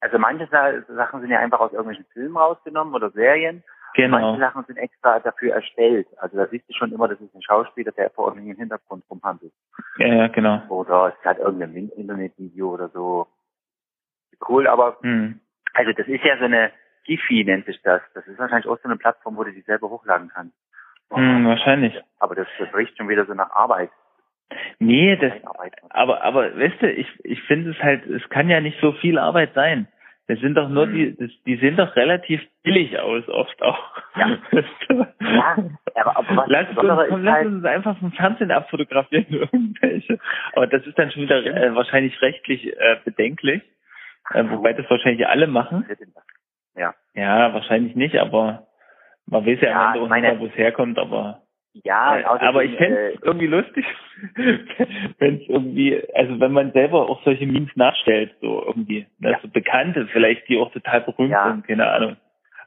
also 0.00 0.18
manche 0.20 0.46
Sa- 0.46 0.82
Sachen 0.86 1.20
sind 1.20 1.30
ja 1.30 1.40
einfach 1.40 1.58
aus 1.58 1.72
irgendwelchen 1.72 2.06
Filmen 2.12 2.36
rausgenommen 2.36 2.94
oder 2.94 3.10
Serien. 3.10 3.64
Genau. 3.94 4.20
Manche 4.20 4.40
Sachen 4.40 4.64
sind 4.66 4.76
extra 4.76 5.18
dafür 5.18 5.54
erstellt. 5.54 6.06
Also 6.18 6.36
da 6.36 6.46
siehst 6.46 6.68
du 6.68 6.74
schon 6.74 6.92
immer, 6.92 7.08
das 7.08 7.20
ist 7.20 7.34
ein 7.34 7.42
Schauspieler, 7.42 7.90
der 7.90 8.10
vor 8.10 8.28
irgendeinem 8.28 8.58
Hintergrund 8.58 9.02
rumhandelt. 9.10 9.52
Ja, 9.96 10.06
ja, 10.06 10.28
genau. 10.28 10.62
Oder 10.68 11.12
es 11.18 11.24
hat 11.24 11.38
irgendein 11.38 11.88
Internetvideo 11.88 12.72
oder 12.72 12.88
so. 12.90 13.26
Cool, 14.48 14.68
aber 14.68 14.98
Hm. 15.00 15.40
also 15.74 15.90
das 15.92 16.06
ist 16.06 16.22
ja 16.24 16.38
so 16.38 16.44
eine 16.44 16.70
Giphy 17.06 17.44
nennt 17.44 17.66
sich 17.66 17.80
das. 17.82 18.02
Das 18.14 18.26
ist 18.26 18.38
wahrscheinlich 18.38 18.66
auch 18.66 18.78
so 18.78 18.88
eine 18.88 18.96
Plattform, 18.96 19.36
wo 19.36 19.44
du 19.44 19.52
die 19.52 19.62
selber 19.62 19.88
hochladen 19.88 20.30
kannst. 20.34 20.54
Hm, 21.12 21.46
wahrscheinlich. 21.46 21.94
Aber 22.18 22.34
das, 22.34 22.48
das 22.58 22.74
riecht 22.74 22.96
schon 22.96 23.08
wieder 23.08 23.26
so 23.26 23.34
nach 23.34 23.50
Arbeit. 23.50 23.90
Nee, 24.78 25.16
das, 25.16 25.32
aber, 25.90 26.22
aber, 26.22 26.56
weißt 26.56 26.82
du, 26.82 26.92
ich, 26.92 27.08
ich 27.24 27.42
finde 27.42 27.70
es 27.70 27.82
halt, 27.82 28.06
es 28.06 28.28
kann 28.28 28.48
ja 28.48 28.60
nicht 28.60 28.78
so 28.80 28.92
viel 28.92 29.18
Arbeit 29.18 29.54
sein. 29.54 29.88
Das 30.28 30.40
sind 30.40 30.56
doch 30.56 30.68
nur 30.68 30.86
Hm. 30.86 30.92
die, 30.92 31.16
das, 31.16 31.30
die 31.46 31.56
sehen 31.56 31.76
doch 31.76 31.94
relativ 31.94 32.40
billig 32.64 32.98
aus, 32.98 33.28
oft 33.28 33.62
auch. 33.62 33.78
Ja. 34.16 34.38
Weißt 34.50 34.68
du? 34.88 35.06
Ja, 35.20 35.56
aber, 35.94 36.16
aber 36.16 36.36
was 36.36 36.48
lass, 36.48 36.68
uns, 36.68 36.76
komm, 36.78 37.20
ist 37.20 37.24
lass 37.24 37.34
halt, 37.34 37.46
uns 37.46 37.64
einfach 37.64 37.98
vom 37.98 38.12
Fernsehen 38.12 38.50
abfotografieren, 38.50 39.26
irgendwelche. 39.30 40.18
Aber 40.54 40.66
das 40.66 40.84
ist 40.84 40.98
dann 40.98 41.12
schon 41.12 41.22
wieder 41.22 41.44
äh, 41.44 41.74
wahrscheinlich 41.76 42.20
rechtlich 42.22 42.66
äh, 42.66 42.96
bedenklich. 43.04 43.62
Äh, 44.32 44.44
wobei 44.50 44.72
das 44.72 44.90
wahrscheinlich 44.90 45.26
alle 45.28 45.46
machen. 45.46 45.86
Ja. 46.76 46.94
Ja, 47.14 47.52
wahrscheinlich 47.54 47.94
nicht, 47.96 48.16
aber 48.16 48.66
man 49.26 49.46
weiß 49.46 49.60
ja, 49.62 49.70
Ja, 49.70 49.88
am 49.90 49.94
Ende 49.96 50.08
meine- 50.08 50.28
nicht, 50.30 50.40
wo 50.40 50.46
es 50.46 50.56
herkommt, 50.56 50.98
aber 50.98 51.42
Ja, 51.84 52.18
äh, 52.18 52.24
außerdem, 52.24 52.48
aber 52.48 52.64
ich 52.64 52.76
fände 52.76 52.98
äh, 52.98 53.14
es 53.14 53.22
irgendwie 53.22 53.46
lustig, 53.46 53.84
wenn 55.18 55.36
es 55.36 55.48
irgendwie, 55.48 56.02
also 56.14 56.38
wenn 56.40 56.52
man 56.52 56.72
selber 56.72 57.08
auch 57.08 57.22
solche 57.24 57.46
Memes 57.46 57.74
nachstellt, 57.76 58.34
so 58.40 58.64
irgendwie, 58.66 59.06
ne, 59.18 59.32
Ja. 59.32 59.38
so 59.42 59.48
Bekannte 59.48 60.06
vielleicht, 60.12 60.48
die 60.48 60.58
auch 60.58 60.70
total 60.72 61.02
berühmt 61.02 61.30
Ja. 61.32 61.48
sind, 61.50 61.66
keine 61.66 61.86
Ahnung. 61.90 62.16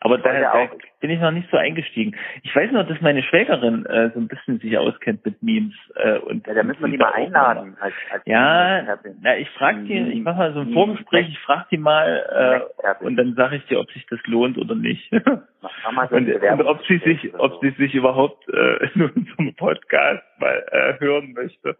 Aber 0.01 0.18
da, 0.18 0.32
da 0.32 0.70
bin 1.01 1.10
ich 1.10 1.20
noch 1.20 1.32
nicht 1.32 1.50
so 1.51 1.58
eingestiegen. 1.58 2.15
Ich 2.44 2.56
weiß 2.56 2.72
nur, 2.72 2.86
dass 2.86 3.01
meine 3.01 3.22
Schwägerin 3.22 3.86
äh, 3.86 4.12
so 4.13 4.20
ein 4.20 4.29
bisschen 4.29 4.60
sich 4.60 4.77
auskennt 4.77 5.25
mit 5.25 5.44
Memes 5.44 5.74
äh, 5.96 6.20
und 6.20 6.48
ja, 6.48 6.53
da 6.53 6.63
müssen 6.63 6.82
wir 6.82 6.89
die 6.89 6.98
mal 6.98 7.12
einladen. 7.12 7.75
Als, 7.82 7.94
als 8.12 8.24
Ja, 8.25 8.98
na, 9.22 9.38
ich 9.38 9.50
frag 9.51 9.84
die, 9.86 9.98
ich 9.98 10.22
mache 10.22 10.38
mal 10.38 10.53
so 10.53 10.62
ein. 10.62 10.72
Vorgespräch, 10.72 11.27
ich 11.27 11.39
frag 11.39 11.68
die 11.70 11.77
mal 11.77 12.63
äh, 12.82 13.03
und 13.03 13.18
dann 13.18 13.36
sage 13.36 13.58
ich 13.58 13.65
dir, 13.65 13.79
ob 13.79 13.91
sich 13.91 14.06
das 14.08 14.20
lohnt 14.25 14.58
oder 14.58 14.75
nicht. 14.75 15.12
So 15.62 16.15
Und, 16.15 16.29
und 16.29 16.62
ob 16.68 16.86
sie 16.86 17.00
sich, 17.00 17.34
ob 17.38 17.60
sie 17.62 17.72
sich 17.72 17.94
überhaupt 17.94 18.48
äh, 18.48 18.88
in 18.96 19.10
unserem 19.10 19.56
Podcast 19.56 20.24
mal 20.39 20.65
äh, 20.72 21.00
hören 21.01 21.34
möchte. 21.34 21.75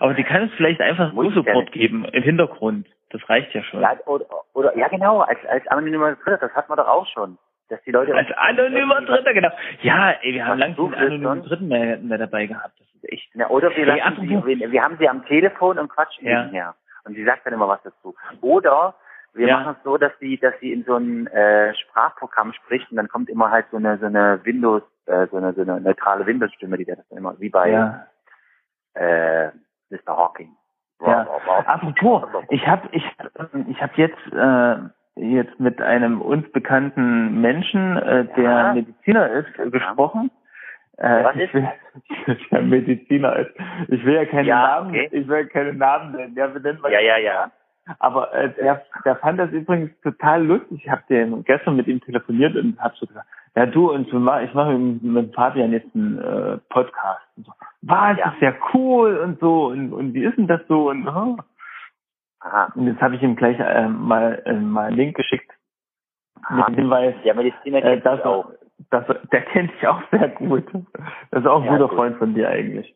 Aber 0.00 0.14
die 0.14 0.24
kann 0.24 0.42
es 0.44 0.52
vielleicht 0.56 0.80
einfach 0.80 1.12
nur 1.12 1.32
Support 1.32 1.72
geben 1.72 2.04
im 2.06 2.22
Hintergrund. 2.22 2.86
Das 3.10 3.28
reicht 3.28 3.54
ja 3.54 3.62
schon. 3.62 3.80
Ja, 3.80 3.96
oder, 4.06 4.26
oder, 4.54 4.76
ja 4.76 4.88
genau, 4.88 5.20
als, 5.20 5.38
als 5.48 5.66
anonymer 5.68 6.16
Dritter, 6.16 6.38
das 6.48 6.54
hat 6.54 6.68
man 6.68 6.76
doch 6.78 6.88
auch 6.88 7.06
schon. 7.06 7.38
Dass 7.68 7.80
die 7.84 7.92
Leute 7.92 8.14
Als 8.14 8.28
anonymer 8.36 9.00
Dritter, 9.02 9.32
genau. 9.32 9.50
Ja, 9.82 10.10
ey, 10.20 10.34
wir 10.34 10.46
haben 10.46 10.58
lange 10.58 10.74
keinen 10.74 10.94
anonymen 10.94 11.22
sonst? 11.22 11.48
Dritten 11.50 11.68
mehr, 11.68 11.96
mehr 11.98 12.18
dabei 12.18 12.46
gehabt. 12.46 12.78
Das 12.78 12.86
ist 12.94 13.12
echt. 13.12 13.30
Na, 13.34 13.48
oder 13.48 13.70
wir, 13.70 13.86
Ey, 13.88 13.98
lassen 13.98 14.20
sie, 14.20 14.44
wir, 14.44 14.70
wir 14.72 14.82
haben 14.82 14.96
sie 14.98 15.08
am 15.08 15.24
Telefon 15.26 15.78
und 15.78 15.88
quatschen 15.88 16.26
Ja. 16.26 16.42
nebenher. 16.42 16.74
Und 17.04 17.14
sie 17.14 17.24
sagt 17.24 17.46
dann 17.46 17.54
immer 17.54 17.68
was 17.68 17.82
dazu. 17.82 18.14
Oder 18.40 18.94
wir 19.32 19.46
Ja. 19.48 19.58
machen 19.60 19.76
es 19.78 19.84
so, 19.84 19.96
dass 19.96 20.12
sie, 20.20 20.36
dass 20.38 20.54
sie 20.60 20.72
in 20.72 20.84
so 20.84 20.96
ein 20.96 21.26
äh, 21.28 21.74
Sprachprogramm 21.76 22.52
spricht 22.52 22.90
und 22.90 22.96
dann 22.96 23.08
kommt 23.08 23.28
immer 23.30 23.50
halt 23.50 23.66
so 23.70 23.76
eine 23.78 23.96
so 23.98 24.06
eine 24.06 24.40
Windows, 24.44 24.82
äh, 25.06 25.26
so 25.30 25.36
eine 25.38 25.52
so 25.54 25.62
eine 25.62 25.80
neutrale 25.80 26.26
Windows-Stimme, 26.26 26.76
die 26.76 26.84
das 26.84 26.98
dann 27.08 27.18
immer, 27.18 27.38
wie 27.40 27.48
bei 27.50 27.70
Ja. 27.70 28.06
Äh, 28.94 29.48
Mr. 29.90 30.16
Hawking. 30.16 30.50
Ja. 31.04 31.26
Apropos, 31.66 32.22
ich 32.50 32.66
habe 32.66 32.88
ich, 32.92 33.04
ich 33.68 33.82
hab 33.82 33.96
jetzt 33.98 34.16
äh, 34.32 34.76
jetzt 35.16 35.58
mit 35.60 35.80
einem 35.80 36.20
uns 36.22 36.50
bekannten 36.52 37.40
Menschen, 37.40 37.96
äh, 37.98 38.24
der 38.36 38.44
Ja. 38.44 38.72
Mediziner 38.72 39.28
ist, 39.30 39.58
äh, 39.58 39.70
gesprochen. 39.70 40.30
Äh, 40.96 41.24
Was 41.24 41.34
ich 41.36 41.42
ist? 41.42 41.54
will, 41.54 41.68
der 42.50 42.62
Mediziner 42.62 43.36
ist. 43.36 43.50
Ich 43.88 44.04
will 44.04 44.14
ja 44.14 44.24
keine 44.24 44.48
Ja, 44.48 44.62
Namen, 44.62 44.90
okay. 44.90 45.08
ich 45.10 45.26
will 45.28 45.38
ja 45.38 45.44
keine 45.44 45.74
Namen 45.74 46.12
nennen. 46.12 46.34
Ja, 46.36 46.52
wir 46.54 46.60
nennen 46.60 46.78
Ja, 46.90 47.00
ja, 47.00 47.18
ja. 47.18 47.50
aber 47.98 48.32
äh, 48.32 48.50
der, 48.54 48.82
der 49.04 49.16
fand 49.16 49.38
das 49.40 49.50
übrigens 49.50 49.90
total 50.02 50.44
lustig. 50.44 50.82
Ich 50.84 50.90
habe 50.90 51.02
den 51.08 51.42
gestern 51.44 51.76
mit 51.76 51.86
ihm 51.88 52.00
telefoniert 52.00 52.54
und 52.56 52.78
habe 52.80 52.94
so 52.96 53.06
gesagt, 53.06 53.26
Ja, 53.56 53.66
du, 53.66 53.90
und 53.92 54.06
ich 54.06 54.54
mache 54.54 54.78
mit, 54.78 55.02
mit 55.02 55.34
Fabian 55.34 55.72
jetzt 55.72 55.94
einen 55.94 56.18
äh, 56.18 56.58
Podcast. 56.70 57.22
Und 57.36 57.46
so, 57.46 57.52
Was, 57.86 58.16
Ja. 58.18 58.32
ist 58.32 58.40
ja 58.40 58.54
cool 58.72 59.18
und 59.18 59.40
so, 59.40 59.66
und, 59.66 59.92
und 59.92 60.14
wie 60.14 60.24
ist 60.24 60.36
denn 60.38 60.46
das 60.46 60.60
so? 60.68 60.90
Und, 60.90 61.06
oh. 61.06 61.36
Aha. 62.40 62.72
und 62.74 62.86
jetzt 62.86 63.00
habe 63.00 63.14
ich 63.16 63.22
ihm 63.22 63.36
gleich 63.36 63.58
äh, 63.58 63.88
mal, 63.88 64.42
äh, 64.44 64.52
mal 64.54 64.86
einen 64.88 64.96
Link 64.96 65.16
geschickt 65.16 65.50
mit 66.50 66.60
Aha. 66.60 66.66
dem 66.70 66.74
Hinweis, 66.76 67.14
Der 67.24 67.34
Mediziner 67.34 67.82
äh, 67.84 68.00
das 68.00 68.20
auch. 68.22 68.50
dass 68.90 69.06
der 69.32 69.42
kennt 69.42 69.72
dich 69.72 69.86
auch 69.86 70.02
sehr 70.10 70.28
gut. 70.30 70.64
Das 71.30 71.40
ist 71.40 71.46
auch 71.46 71.60
ein 71.60 71.66
Ja, 71.66 71.72
guter 71.72 71.88
gut. 71.88 71.96
Freund 71.96 72.16
von 72.18 72.34
dir 72.34 72.48
eigentlich. 72.50 72.94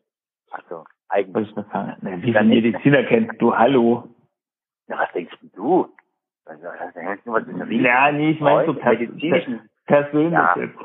Achso, 0.51 0.75
Wollte 0.77 0.87
eigentlich. 1.09 1.49
ich 1.49 1.55
noch 1.55 1.71
sagen. 1.71 1.95
Na, 2.01 2.11
wie 2.17 2.21
viele. 2.21 2.43
Mediziner 2.43 3.03
kennst 3.03 3.41
du? 3.41 3.55
Hallo. 3.57 4.07
Na, 4.87 4.99
was 4.99 5.11
denkst 5.13 5.35
du? 5.55 5.89
Also, 6.45 6.63
das 6.63 7.17
ist 7.17 7.25
nur 7.25 7.35
was 7.35 7.45
der 7.45 7.71
Ja, 7.71 8.11
nee, 8.11 8.31
ich 8.31 8.39
meine 8.39 8.65
so 8.65 8.73
pers 8.73 8.97
persönlich 9.85 10.31
Ja. 10.33 10.55
jetzt. 10.57 10.77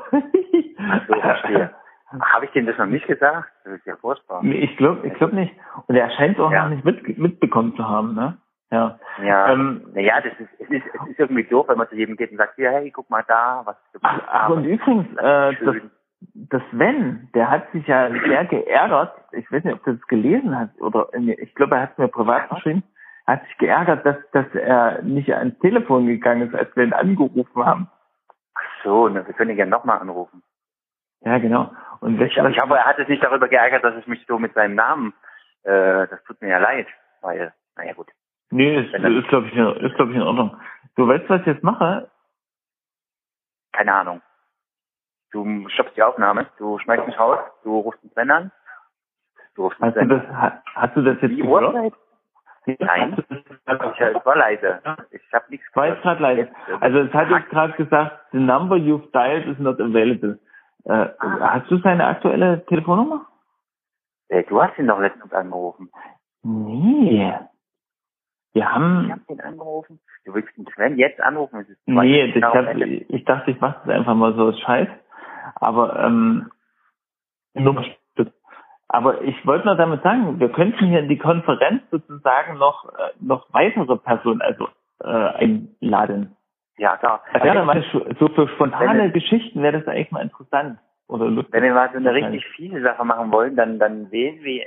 Ach 0.79 1.07
so, 1.07 1.13
verstehe. 1.21 1.71
Habe 2.07 2.45
ich 2.45 2.51
dem 2.51 2.65
das 2.65 2.77
noch 2.77 2.85
nicht 2.85 3.07
gesagt? 3.07 3.49
Das 3.63 3.73
ist 3.73 3.85
ja 3.85 3.95
furchtbar. 3.97 4.43
Ich 4.43 4.77
glaube 4.77 5.05
ich 5.07 5.13
glaub 5.15 5.33
nicht. 5.33 5.53
Und 5.87 5.95
er 5.95 6.09
scheint 6.11 6.37
es 6.37 6.43
auch 6.43 6.51
Ja. 6.51 6.63
noch 6.63 6.69
nicht 6.75 6.85
mit, 6.85 7.17
mitbekommen 7.17 7.75
zu 7.75 7.87
haben, 7.87 8.13
ne? 8.13 8.37
Ja. 8.71 8.99
Ja. 9.23 9.51
Ähm, 9.53 9.87
naja, 9.93 10.21
das 10.21 10.33
ist, 10.39 10.49
es 10.59 10.69
ist, 10.69 10.83
es 10.85 11.09
ist 11.09 11.19
irgendwie 11.19 11.43
doof, 11.43 11.67
wenn 11.69 11.77
man 11.77 11.87
zu 11.89 11.95
jedem 11.95 12.15
geht 12.17 12.31
und 12.31 12.37
sagt, 12.37 12.55
hier, 12.55 12.71
hey, 12.71 12.91
guck 12.91 13.09
mal 13.09 13.23
da, 13.27 13.61
was 13.65 13.75
ich 13.93 13.99
ach, 14.03 14.19
ach, 14.27 14.49
und 14.49 14.65
übrigens, 14.65 15.07
äh, 15.17 15.53
das, 15.63 15.75
das 16.33 16.61
Sven, 16.71 17.29
der 17.33 17.49
hat 17.49 17.71
sich 17.71 17.85
ja 17.87 18.09
sehr 18.09 18.45
geärgert. 18.45 19.13
Ich 19.31 19.51
weiß 19.51 19.63
nicht, 19.63 19.73
ob 19.75 19.83
du 19.83 19.93
das 19.93 20.07
gelesen 20.07 20.57
hast 20.57 20.79
oder 20.81 21.09
ich 21.13 21.53
glaube, 21.55 21.75
er 21.75 21.83
hat 21.83 21.91
es 21.93 21.97
mir 21.97 22.07
privat 22.07 22.49
geschrieben. 22.49 22.83
Er 23.27 23.33
hat 23.35 23.45
sich 23.45 23.57
geärgert, 23.57 24.05
dass, 24.05 24.17
dass 24.31 24.45
er 24.53 25.01
nicht 25.03 25.33
ans 25.33 25.57
Telefon 25.59 26.07
gegangen 26.07 26.43
ist, 26.47 26.55
als 26.55 26.75
wir 26.75 26.83
ihn 26.83 26.93
angerufen 26.93 27.65
haben. 27.65 27.89
Ach 28.55 28.83
so, 28.83 29.07
na, 29.09 29.25
wir 29.25 29.33
können 29.33 29.51
ihn 29.51 29.55
gerne 29.57 29.71
nochmal 29.71 29.99
anrufen. 29.99 30.43
Ja, 31.25 31.37
genau. 31.39 31.71
Und 32.01 32.21
Ich, 32.21 32.35
du, 32.35 32.43
was- 32.43 32.51
ich 32.51 32.61
hoffe, 32.61 32.75
er 32.75 32.85
hat 32.85 32.99
es 32.99 33.07
nicht 33.07 33.23
darüber 33.23 33.47
geärgert, 33.47 33.83
dass 33.83 33.95
ich 33.97 34.07
mich 34.07 34.23
so 34.27 34.37
mit 34.37 34.53
seinem 34.53 34.75
Namen, 34.75 35.13
äh, 35.63 36.07
das 36.07 36.23
tut 36.25 36.41
mir 36.41 36.49
ja 36.49 36.57
leid, 36.59 36.87
weil, 37.21 37.53
naja 37.75 37.93
gut. 37.93 38.07
Nee, 38.51 38.75
ist, 38.79 38.93
ist 38.93 39.27
glaube 39.27 39.47
ich, 39.47 39.55
in- 39.55 39.75
ist, 39.85 39.95
glaub 39.95 40.09
ich, 40.09 40.15
in 40.15 40.21
Ordnung. 40.21 40.55
Du 40.95 41.07
weißt, 41.07 41.27
was 41.29 41.41
ich 41.41 41.47
jetzt 41.47 41.63
mache? 41.63 42.09
Keine 43.73 43.93
Ahnung. 43.93 44.21
Du 45.31 45.67
stoppst 45.69 45.97
die 45.97 46.03
Aufnahme, 46.03 46.45
du 46.59 46.77
schmeißt 46.79 47.05
mich 47.07 47.19
raus, 47.19 47.39
du 47.63 47.79
rufst 47.79 48.01
den 48.03 48.11
Sven 48.11 48.31
an, 48.31 48.51
du 49.55 49.63
rufst 49.63 49.81
Hast 49.81 49.95
du 49.95 49.99
Sven. 49.99 50.09
das, 50.09 50.27
ha- 50.29 50.61
hast 50.75 50.95
du 50.95 51.01
das 51.01 51.17
jetzt 51.21 51.31
Die 51.31 51.41
gehört? 51.41 51.73
Uhrzeit? 51.73 51.93
Nein. 52.79 53.17
Hast 53.67 53.81
du 53.81 54.17
Ich, 54.17 54.25
war 54.25 54.35
leise. 54.37 54.81
Ich 55.11 55.33
habe 55.33 55.45
nichts 55.49 55.67
Ich 55.69 55.75
war 55.75 55.87
jetzt 55.87 56.01
gerade 56.03 56.21
leise. 56.21 56.41
Äh, 56.41 56.77
Also 56.79 56.99
es 56.99 57.13
hat 57.13 57.29
jetzt 57.29 57.49
gerade 57.49 57.73
gesagt, 57.73 58.17
the 58.31 58.39
number 58.39 58.75
you've 58.75 59.11
dialed 59.11 59.45
is 59.47 59.59
not 59.59 59.79
available. 59.81 60.39
Äh, 60.85 61.09
Ah. 61.19 61.53
hast 61.55 61.69
du 61.71 61.77
seine 61.79 62.05
aktuelle 62.05 62.65
Telefonnummer? 62.65 63.25
Äh, 64.29 64.43
du 64.43 64.61
hast 64.61 64.77
ihn 64.77 64.87
doch 64.87 64.99
letztens 64.99 65.33
angerufen. 65.33 65.89
Nee. 66.43 67.33
Wir 68.53 68.61
Ich 68.61 68.65
haben, 68.65 69.11
habe 69.11 69.21
ihn 69.29 69.41
angerufen. 69.41 69.99
Du 70.25 70.33
willst 70.33 70.55
den 70.57 70.65
Sven 70.73 70.97
jetzt 70.97 71.19
anrufen? 71.19 71.59
Es 71.61 71.69
ist 71.69 71.79
nee, 71.85 72.23
ich, 72.25 72.43
hab, 72.43 72.55
ich 72.75 73.25
dachte, 73.25 73.51
ich 73.51 73.59
mache 73.59 73.81
das 73.85 73.95
einfach 73.95 74.15
mal 74.15 74.33
so 74.35 74.47
als 74.47 74.59
Scheiß. 74.59 74.87
Aber, 75.55 75.99
ähm, 76.03 76.51
Nummer 77.53 77.83
aber 78.87 79.21
ich 79.23 79.45
wollte 79.45 79.65
nur 79.65 79.75
damit 79.75 80.03
sagen, 80.03 80.39
wir 80.39 80.51
könnten 80.51 80.85
hier 80.87 80.99
in 80.99 81.09
die 81.09 81.17
Konferenz 81.17 81.81
sozusagen 81.91 82.57
noch, 82.57 82.85
äh, 82.93 83.11
noch 83.19 83.51
weitere 83.51 83.97
Personen, 83.97 84.41
also, 84.41 84.67
äh, 85.01 85.07
einladen. 85.07 86.35
Ja, 86.77 86.97
klar. 86.97 87.23
Das 87.33 87.43
wäre 87.43 87.63
mal 87.63 87.83
so 88.19 88.27
für 88.27 88.47
spontane 88.49 89.11
Geschichten 89.11 89.61
wäre 89.63 89.79
das 89.79 89.87
eigentlich 89.87 90.11
mal 90.11 90.21
interessant. 90.21 90.79
Oder 91.07 91.25
lustig. 91.25 91.53
Wenn 91.53 91.63
wir 91.63 91.73
mal 91.73 91.89
so 91.91 91.97
eine 91.97 92.13
richtig 92.13 92.45
fiese 92.55 92.81
Sache 92.81 93.05
machen 93.05 93.31
wollen, 93.31 93.55
dann, 93.55 93.77
dann 93.79 94.11
wählen 94.11 94.43
wir 94.43 94.65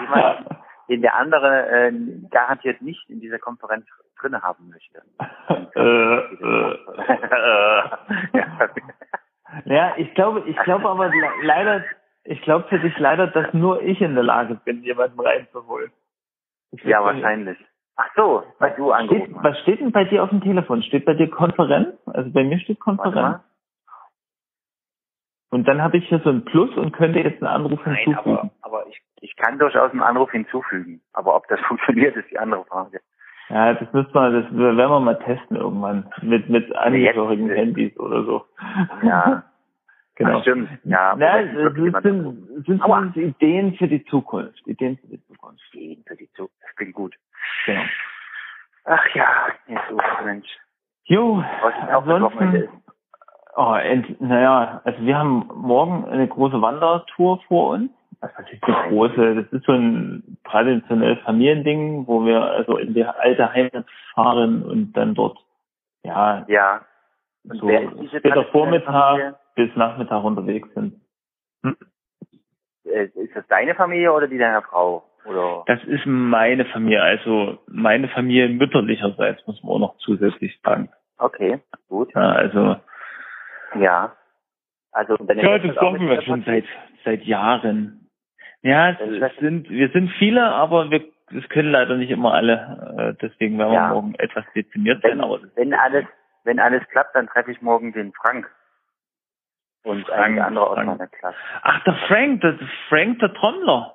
jemanden, 0.00 0.56
den 0.88 1.02
der 1.02 1.16
andere 1.16 1.68
äh, 1.68 1.92
garantiert 2.30 2.82
nicht 2.82 3.08
in 3.08 3.20
dieser 3.20 3.38
Konferenz 3.38 3.86
drinne 4.20 4.42
haben 4.42 4.70
möchte. 4.70 5.02
äh, 5.76 6.18
äh, 6.18 6.78
ja. 8.34 8.70
ja, 9.64 9.94
ich 9.96 10.12
glaube, 10.14 10.42
ich 10.46 10.56
glaube 10.58 10.88
aber 10.88 11.08
le 11.08 11.28
leider, 11.42 11.84
ich 12.24 12.42
glaube 12.42 12.66
für 12.68 12.80
dich 12.80 12.98
leider, 12.98 13.28
dass 13.28 13.54
nur 13.54 13.80
ich 13.82 14.00
in 14.00 14.14
der 14.14 14.24
Lage 14.24 14.56
bin, 14.56 14.82
jemanden 14.82 15.20
reinzuholen. 15.20 15.92
Ja, 16.82 17.02
wahrscheinlich. 17.04 17.58
Ach 18.00 18.08
so, 18.14 18.44
weil 18.60 18.74
du 18.76 18.92
Steht, 18.94 19.10
angerufen 19.10 19.34
hast. 19.36 19.44
was 19.44 19.58
steht 19.60 19.80
denn 19.80 19.90
bei 19.90 20.04
dir 20.04 20.22
auf 20.22 20.30
dem 20.30 20.40
Telefon? 20.40 20.82
Steht 20.84 21.04
bei 21.04 21.14
dir 21.14 21.28
Konferenz? 21.28 21.96
Also 22.06 22.30
bei 22.30 22.44
mir 22.44 22.58
steht 22.60 22.78
Konferenz. 22.78 23.40
Und 25.50 25.66
dann 25.66 25.82
habe 25.82 25.96
ich 25.96 26.08
hier 26.08 26.20
so 26.20 26.30
ein 26.30 26.44
Plus 26.44 26.70
und 26.76 26.92
könnte 26.92 27.18
jetzt 27.18 27.42
einen 27.42 27.52
Anruf 27.52 27.80
Nein, 27.84 27.96
hinzufügen. 27.96 28.38
aber, 28.38 28.50
aber 28.62 28.86
ich, 28.86 29.00
ich 29.20 29.34
kann 29.36 29.58
durchaus 29.58 29.90
einen 29.90 30.02
Anruf 30.02 30.30
hinzufügen. 30.30 31.00
Aber 31.12 31.34
ob 31.34 31.48
das 31.48 31.58
funktioniert, 31.68 32.14
ist 32.16 32.30
die 32.30 32.38
andere 32.38 32.64
Frage. 32.66 33.00
Ja, 33.48 33.74
das 33.74 33.92
müssen 33.92 34.14
wir, 34.14 34.30
das 34.30 34.44
werden 34.56 34.76
wir 34.76 35.00
mal 35.00 35.18
testen 35.18 35.56
irgendwann. 35.56 36.08
Mit, 36.22 36.48
mit 36.48 36.76
angehörigen 36.76 37.48
Handys 37.50 37.98
oder 37.98 38.22
so. 38.24 38.44
Ja. 39.02 39.42
genau. 40.18 40.38
Ach, 40.38 40.42
stimmt. 40.42 40.68
Ja, 40.84 41.14
Na, 41.16 41.34
wenn 41.38 41.92
das 41.92 42.02
sind, 42.02 42.64
sind 42.66 42.82
Aua. 42.82 42.98
zumindest 42.98 43.16
Ideen 43.16 43.74
für 43.74 43.88
die 43.88 44.04
Zukunft. 44.04 44.66
Ideen 44.66 44.98
für 44.98 45.06
die 45.06 45.24
Zukunft. 45.26 45.62
Gehen 45.72 46.04
für 46.06 46.16
die 46.16 46.30
Zukunft. 46.32 46.62
Das 46.62 46.76
klingt 46.76 46.94
gut. 46.94 47.14
Genau. 47.64 47.82
Ach 48.84 49.06
ja, 49.14 49.26
jetzt 49.66 49.82
so, 49.88 49.98
Mensch. 50.24 50.48
Jo, 51.04 51.42
Was 51.62 51.74
das 51.80 51.88
ansonsten, 51.90 52.68
oh, 53.56 53.74
ent, 53.74 54.20
naja, 54.20 54.80
also 54.84 55.02
wir 55.02 55.18
haben 55.18 55.48
morgen 55.54 56.04
eine 56.06 56.28
große 56.28 56.60
Wandertour 56.60 57.40
vor 57.48 57.70
uns. 57.70 57.90
Das 58.20 58.30
ist 58.30 58.38
natürlich 58.38 58.62
eine 58.64 58.88
große, 58.88 59.34
das 59.36 59.52
ist 59.52 59.64
so 59.64 59.72
ein 59.72 60.38
traditionelles 60.44 61.18
Familiending, 61.20 62.06
wo 62.06 62.24
wir 62.26 62.42
also 62.42 62.76
in 62.76 62.94
die 62.94 63.04
alte 63.04 63.52
Heimat 63.52 63.86
fahren 64.14 64.62
und 64.62 64.92
dann 64.94 65.14
dort, 65.14 65.38
ja, 66.02 66.44
Ja. 66.48 66.80
Und 67.44 67.58
so 67.60 67.68
wer 67.68 67.82
ist 67.82 68.00
diese 68.00 68.18
später 68.18 68.44
Vormittag 68.46 68.92
Familie? 68.92 69.36
Bis 69.58 69.74
Nachmittag 69.74 70.22
unterwegs 70.22 70.68
sind. 70.74 71.00
Äh, 72.84 73.06
Ist 73.14 73.34
das 73.34 73.46
deine 73.48 73.74
Familie 73.74 74.12
oder 74.12 74.28
die 74.28 74.38
deiner 74.38 74.62
Frau? 74.62 75.02
Oder? 75.24 75.64
Das 75.66 75.82
ist 75.84 76.06
meine 76.06 76.64
Familie, 76.64 77.02
also 77.02 77.58
meine 77.66 78.08
Familie 78.08 78.48
mütterlicherseits, 78.48 79.44
muss 79.46 79.60
man 79.64 79.72
auch 79.72 79.78
noch 79.80 79.96
zusätzlich 79.98 80.58
sagen. 80.62 80.88
Okay, 81.18 81.60
gut. 81.88 82.14
Ja, 82.14 82.32
also, 82.32 82.76
Ja. 83.74 84.16
Also, 84.92 85.16
deine 85.16 85.42
ja, 85.42 85.58
das 85.58 85.70
ist 85.72 85.78
auch 85.78 85.92
machen 85.92 86.06
mit 86.06 86.16
wir 86.16 86.22
schon 86.22 86.44
seit, 86.44 86.64
seit 87.04 87.22
Jahren. 87.24 88.08
Ja, 88.62 88.90
es, 88.90 89.00
es 89.00 89.36
sind, 89.38 89.68
wir 89.68 89.88
sind 89.90 90.10
viele, 90.18 90.44
aber 90.44 90.90
wir, 90.90 91.04
es 91.36 91.48
können 91.50 91.72
leider 91.72 91.96
nicht 91.96 92.10
immer 92.10 92.32
alle, 92.32 93.16
äh, 93.20 93.20
deswegen 93.20 93.58
werden 93.58 93.72
wir 93.72 93.74
Ja. 93.74 93.88
morgen 93.88 94.14
etwas 94.18 94.44
dezimiert 94.54 95.02
sein, 95.02 95.12
Wenn, 95.12 95.20
aber 95.20 95.38
das 95.40 95.56
wenn 95.56 95.74
alles, 95.74 96.04
wenn 96.44 96.58
alles 96.58 96.82
klappt, 96.88 97.14
dann 97.14 97.26
treffe 97.26 97.50
ich 97.50 97.60
morgen 97.60 97.92
den 97.92 98.12
Frank. 98.12 98.48
Und 99.84 100.04
Frank, 100.06 100.20
einige 100.22 100.44
andere 100.44 100.66
aus 100.68 100.74
Frank. 100.74 100.86
meiner 100.88 101.06
Klasse. 101.08 101.36
Ach, 101.62 101.84
der 101.84 101.94
Frank, 102.08 102.40
der 102.42 102.58
Frank, 102.88 103.18
der 103.20 103.32
Trommler. 103.34 103.94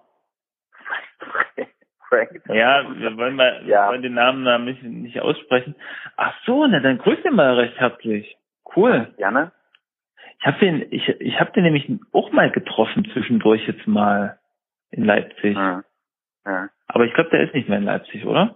Frank. 2.10 2.42
Ja, 2.48 2.84
wir 2.96 3.18
wollen 3.18 3.36
mal, 3.36 3.62
Ja. 3.66 3.86
wir 3.86 3.90
wollen 3.92 4.02
den 4.02 4.14
Namen 4.14 4.46
da 4.46 4.58
nicht, 4.58 4.84
nicht 4.84 5.20
aussprechen. 5.22 5.76
Ach 6.18 6.34
so, 6.46 6.66
na 6.68 6.80
dann 6.80 6.98
grüß 7.00 7.22
den 7.24 7.36
mal 7.36 7.56
recht 7.56 7.80
herzlich. 7.80 8.38
Cool. 8.76 9.14
Gerne. 9.18 9.52
Ich 10.40 10.46
habe 10.46 10.60
den, 10.60 10.86
ich, 10.92 11.08
ich 11.08 11.40
habe 11.40 11.52
den 11.54 11.64
nämlich 11.64 11.90
auch 12.12 12.32
mal 12.32 12.52
getroffen 12.52 13.06
zwischendurch 13.14 13.66
jetzt 13.68 13.88
mal 13.88 14.40
in 14.92 15.06
Leipzig. 15.06 15.56
Ja. 15.56 15.84
Ja. 16.46 16.70
Aber 16.88 17.06
ich 17.06 17.14
glaube, 17.14 17.30
der 17.30 17.42
ist 17.44 17.54
nicht 17.54 17.70
mehr 17.70 17.78
in 17.78 17.86
Leipzig, 17.86 18.26
oder? 18.26 18.56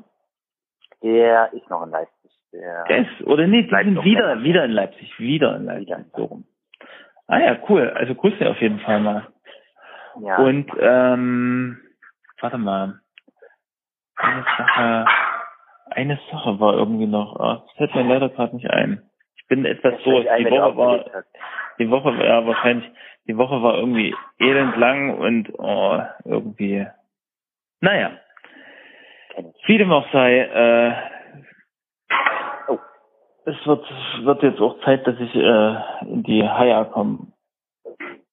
Der 1.02 1.52
ist 1.54 1.70
noch 1.70 1.84
in 1.84 1.92
Leipzig. 1.92 2.32
Der, 2.52 2.84
Der 2.86 2.98
ist, 3.00 3.22
oder 3.26 3.46
nee, 3.48 3.64
die 3.64 3.70
sind 3.70 4.04
wieder, 4.04 4.42
wieder 4.44 4.66
in 4.66 4.72
Leipzig, 4.72 5.18
wieder 5.20 5.56
in 5.56 5.66
Leipzig, 5.66 5.88
Wieder 5.88 5.98
in 5.98 6.12
so 6.16 6.26
rum. 6.26 6.46
Ah 7.28 7.40
ja, 7.40 7.58
cool. 7.70 7.90
Also 7.96 8.16
grüß 8.16 8.38
dir 8.40 8.50
auf 8.50 8.62
jeden 8.62 8.80
Fall 8.80 9.00
mal. 9.00 9.28
ja. 10.22 10.38
Und 10.38 10.72
ähm, 10.80 11.78
warte 12.42 12.58
mal. 12.58 13.00
Eine 14.16 14.44
Sache, 14.58 15.06
eine 15.92 16.20
Sache 16.32 16.60
war 16.60 16.74
irgendwie 16.74 17.06
noch. 17.06 17.40
Ah, 17.40 17.64
das 17.66 17.74
fällt 17.76 17.96
mir 17.96 18.14
leider 18.14 18.30
gerade 18.30 18.56
nicht 18.56 18.70
ein. 18.70 19.04
Ich 19.36 19.48
bin 19.48 19.66
etwas 19.66 19.94
ein, 19.94 20.46
Die 20.46 20.50
Woche 20.50 20.78
war, 20.78 21.06
die 21.78 21.90
Woche 21.90 22.18
war 22.18 22.26
ja 22.26 22.46
wahrscheinlich, 22.46 22.90
die 23.28 23.38
Woche 23.38 23.62
war 23.62 23.76
irgendwie 23.76 24.16
elend 24.40 24.76
lang 24.78 25.18
und 25.20 25.54
oh, 25.60 26.02
irgendwie. 26.26 26.88
Naja, 27.80 28.12
wie 29.68 29.78
dem 29.78 29.92
auch 29.92 30.12
sei, 30.12 30.40
äh, 30.40 30.94
Oh. 30.94 31.17
Es 33.48 33.66
wird, 33.66 33.86
wird 34.24 34.44
jetzt 34.44 34.60
auch 34.60 34.80
Zeit, 34.82 35.08
dass 35.08 35.16
ich 35.20 35.34
äh, 35.34 35.76
in 36.02 36.24
die 36.24 36.44
Haia 36.48 36.84
komme. 36.84 37.28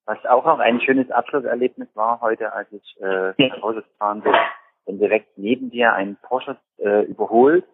Was 0.06 0.24
auch 0.26 0.44
noch 0.44 0.58
ein 0.58 0.80
schönes 0.80 1.10
Abschlusserlebnis 1.10 1.88
war 1.94 2.20
heute, 2.20 2.52
als 2.52 2.70
ich 2.72 3.00
äh, 3.00 3.32
nach 3.38 3.62
Hause 3.62 3.82
gefahren 3.82 4.22
bin, 4.22 4.32
wenn 4.86 4.98
direkt 4.98 5.38
neben 5.38 5.70
dir 5.70 5.94
ein 5.94 6.16
Porsche 6.20 6.56
äh, 6.78 7.04
überholt. 7.04 7.64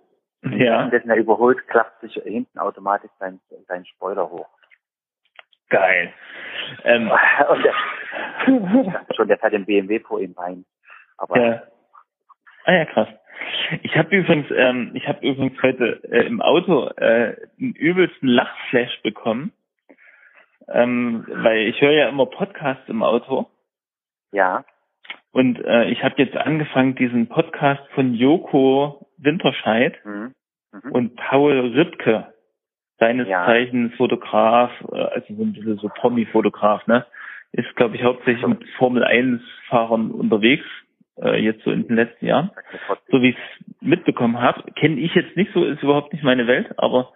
Ja. 0.42 0.50
Währenddessen 0.50 1.10
er 1.10 1.16
überholt, 1.16 1.66
klappt 1.68 2.00
sich 2.02 2.14
hinten 2.14 2.58
automatisch 2.58 3.10
sein, 3.18 3.40
sein 3.66 3.84
Spoiler 3.86 4.30
hoch. 4.30 4.48
Geil. 5.70 6.12
Ähm, 6.84 7.10
Und 7.48 7.64
der, 7.64 7.74
ich 8.46 8.92
dachte 8.92 9.14
schon, 9.14 9.28
der 9.28 9.38
fährt 9.38 9.54
den 9.54 9.64
BMW 9.64 10.00
vor 10.00 10.20
ihm 10.20 10.34
rein. 10.36 10.64
Aber 11.16 11.38
ja. 11.38 11.62
Ah 12.64 12.72
ja, 12.72 12.84
krass. 12.84 13.08
Ich 13.82 13.96
habe 13.96 14.16
übrigens, 14.16 14.46
ähm, 14.54 14.92
ich 14.94 15.06
habe 15.08 15.26
übrigens 15.26 15.60
heute 15.62 16.02
äh, 16.10 16.26
im 16.26 16.40
Auto 16.40 16.88
äh, 16.96 17.36
einen 17.60 17.74
übelsten 17.74 18.28
Lachflash 18.28 19.00
bekommen, 19.02 19.52
ähm, 20.68 21.24
weil 21.28 21.68
ich 21.68 21.80
höre 21.80 21.92
ja 21.92 22.08
immer 22.08 22.26
Podcasts 22.26 22.88
im 22.88 23.02
Auto 23.02 23.48
ja, 24.32 24.64
und 25.32 25.64
äh, 25.64 25.90
ich 25.90 26.02
habe 26.02 26.16
jetzt 26.18 26.36
angefangen, 26.36 26.94
diesen 26.96 27.28
Podcast 27.28 27.82
von 27.94 28.14
Joko 28.14 29.06
Winterscheid 29.18 29.94
mhm. 30.04 30.34
Mhm. 30.72 30.92
und 30.92 31.16
Paul 31.16 31.72
Ripke, 31.74 32.32
seines 32.98 33.28
Ja. 33.28 33.46
Zeichens 33.46 33.94
Fotograf, 33.94 34.70
äh, 34.92 34.96
also 34.96 35.34
so 35.34 35.42
ein 35.42 35.52
bisschen 35.52 35.78
so 35.78 35.88
Promi-Fotograf, 35.88 36.86
ne? 36.86 37.06
Ist, 37.52 37.74
glaube 37.74 37.96
ich, 37.96 38.04
hauptsächlich 38.04 38.46
mit 38.46 38.64
Formel-1-Fahrern 38.78 40.12
unterwegs, 40.12 40.64
äh, 41.22 41.40
jetzt 41.42 41.62
so 41.64 41.70
in 41.70 41.86
den 41.86 41.96
letzten 41.96 42.26
Jahren. 42.26 42.50
So 43.10 43.22
wie 43.22 43.30
ich 43.30 43.36
es 43.36 43.82
mitbekommen 43.82 44.40
habe, 44.40 44.70
kenne 44.72 45.00
ich 45.00 45.14
jetzt 45.14 45.36
nicht 45.36 45.52
so, 45.52 45.64
ist 45.64 45.82
überhaupt 45.82 46.12
nicht 46.12 46.22
meine 46.24 46.46
Welt, 46.46 46.68
aber 46.78 47.12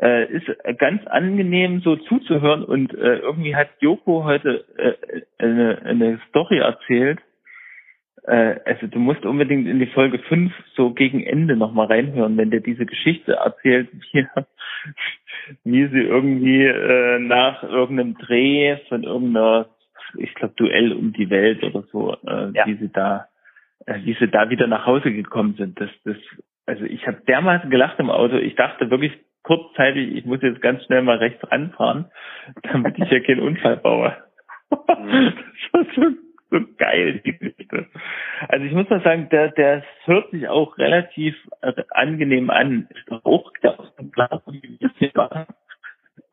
äh, 0.00 0.26
ist 0.32 0.46
ganz 0.78 1.06
angenehm 1.06 1.80
so 1.80 1.96
zuzuhören 1.96 2.64
und 2.64 2.92
äh, 2.94 3.18
irgendwie 3.18 3.54
hat 3.54 3.68
Joko 3.80 4.24
heute 4.24 4.64
äh, 4.76 5.22
eine, 5.38 5.82
eine 5.84 6.20
Story 6.28 6.58
erzählt. 6.58 7.20
Äh, 8.24 8.56
also 8.64 8.86
du 8.86 8.98
musst 8.98 9.24
unbedingt 9.24 9.68
in 9.68 9.78
die 9.78 9.86
Folge 9.86 10.18
5 10.18 10.52
so 10.74 10.90
gegen 10.92 11.22
Ende 11.22 11.56
nochmal 11.56 11.86
reinhören, 11.86 12.36
wenn 12.36 12.50
der 12.50 12.60
diese 12.60 12.86
Geschichte 12.86 13.34
erzählt, 13.34 13.88
wie, 14.12 14.26
wie 15.64 15.86
sie 15.88 16.00
irgendwie 16.02 16.64
äh, 16.64 17.18
nach 17.20 17.62
irgendeinem 17.62 18.16
Dreh 18.18 18.76
von 18.88 19.04
irgendeiner, 19.04 19.66
ich 20.16 20.34
glaube, 20.34 20.54
Duell 20.56 20.92
um 20.92 21.12
die 21.12 21.30
Welt 21.30 21.62
oder 21.62 21.82
so, 21.92 22.16
äh, 22.26 22.50
Ja. 22.54 22.66
wie 22.66 22.74
sie 22.74 22.90
da, 22.92 23.26
äh, 23.26 23.33
wie 23.86 24.14
sie 24.14 24.28
da 24.28 24.50
wieder 24.50 24.66
nach 24.66 24.86
Hause 24.86 25.12
gekommen 25.12 25.54
sind. 25.56 25.80
Das, 25.80 25.90
das, 26.04 26.16
also 26.66 26.84
ich 26.84 27.06
habe 27.06 27.20
dermaßen 27.26 27.70
gelacht 27.70 27.98
im 27.98 28.10
Auto. 28.10 28.36
Ich 28.36 28.54
dachte 28.54 28.90
wirklich 28.90 29.12
kurzzeitig, 29.42 30.14
ich 30.16 30.24
muss 30.24 30.42
jetzt 30.42 30.62
ganz 30.62 30.84
schnell 30.84 31.02
mal 31.02 31.18
rechts 31.18 31.40
ranfahren, 31.50 32.06
damit 32.62 32.98
ich 32.98 33.10
ja 33.10 33.20
keinen 33.20 33.40
Unfall 33.40 33.76
baue. 33.76 34.16
Mhm. 34.70 35.32
das 35.72 35.72
war 35.72 35.86
so, 35.94 36.10
so 36.50 36.60
geil, 36.78 37.20
die 37.24 37.38
Geschichte. 37.38 37.86
Also 38.48 38.64
ich 38.64 38.72
muss 38.72 38.88
mal 38.88 39.02
sagen, 39.02 39.28
der, 39.30 39.50
der 39.50 39.84
hört 40.04 40.30
sich 40.30 40.48
auch 40.48 40.78
relativ 40.78 41.36
äh, 41.60 41.72
angenehm 41.90 42.50
an. 42.50 42.88
Ist 42.90 43.10
doch 43.10 43.24
auch 43.24 43.52
aus 43.62 43.96
dem 43.96 44.10
Plan, 44.10 44.40
wie 44.46 44.62
wir 44.62 44.88
es 44.88 44.96
hier 44.98 45.10
machen. 45.14 45.46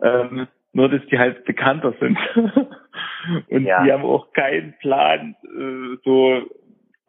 Ähm, 0.01 0.47
nur, 0.73 0.89
dass 0.89 1.05
die 1.07 1.19
halt 1.19 1.43
bekannter 1.45 1.93
sind. 1.99 2.17
Und 3.49 3.65
Ja. 3.65 3.83
die 3.83 3.91
haben 3.91 4.03
auch 4.03 4.31
keinen 4.33 4.73
Plan, 4.79 5.35
äh, 5.43 5.97
so 6.03 6.41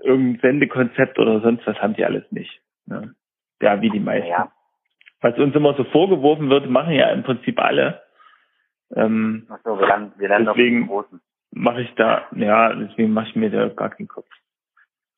irgendein 0.02 0.40
Sendekonzept 0.40 1.18
oder 1.18 1.40
sonst 1.40 1.66
was 1.66 1.76
haben 1.80 1.94
die 1.94 2.04
alles 2.04 2.30
nicht. 2.30 2.60
Ne? 2.86 3.14
Ja, 3.60 3.80
wie 3.80 3.90
die 3.90 4.00
meisten. 4.00 4.28
Ja, 4.28 4.52
Was 5.20 5.38
uns 5.38 5.54
immer 5.54 5.74
so 5.74 5.84
vorgeworfen 5.84 6.50
wird, 6.50 6.68
machen 6.68 6.92
ja 6.94 7.08
im 7.10 7.22
Prinzip 7.22 7.58
alle. 7.60 8.02
Ähm, 8.94 9.46
ach 9.50 9.58
so, 9.64 9.78
wir 9.78 9.86
lernen, 9.86 10.12
wir 10.18 10.28
lernen 10.28 10.46
Deswegen- 10.46 10.80
den 10.80 10.86
Großen. 10.88 11.20
mache 11.52 11.82
ich 11.82 11.94
da, 11.94 12.26
ja, 12.32 12.74
deswegen 12.74 13.12
mache 13.12 13.28
ich 13.28 13.36
mir 13.36 13.50
da 13.50 13.68
gar 13.68 13.90
keinen 13.90 14.08
Kopf. 14.08 14.28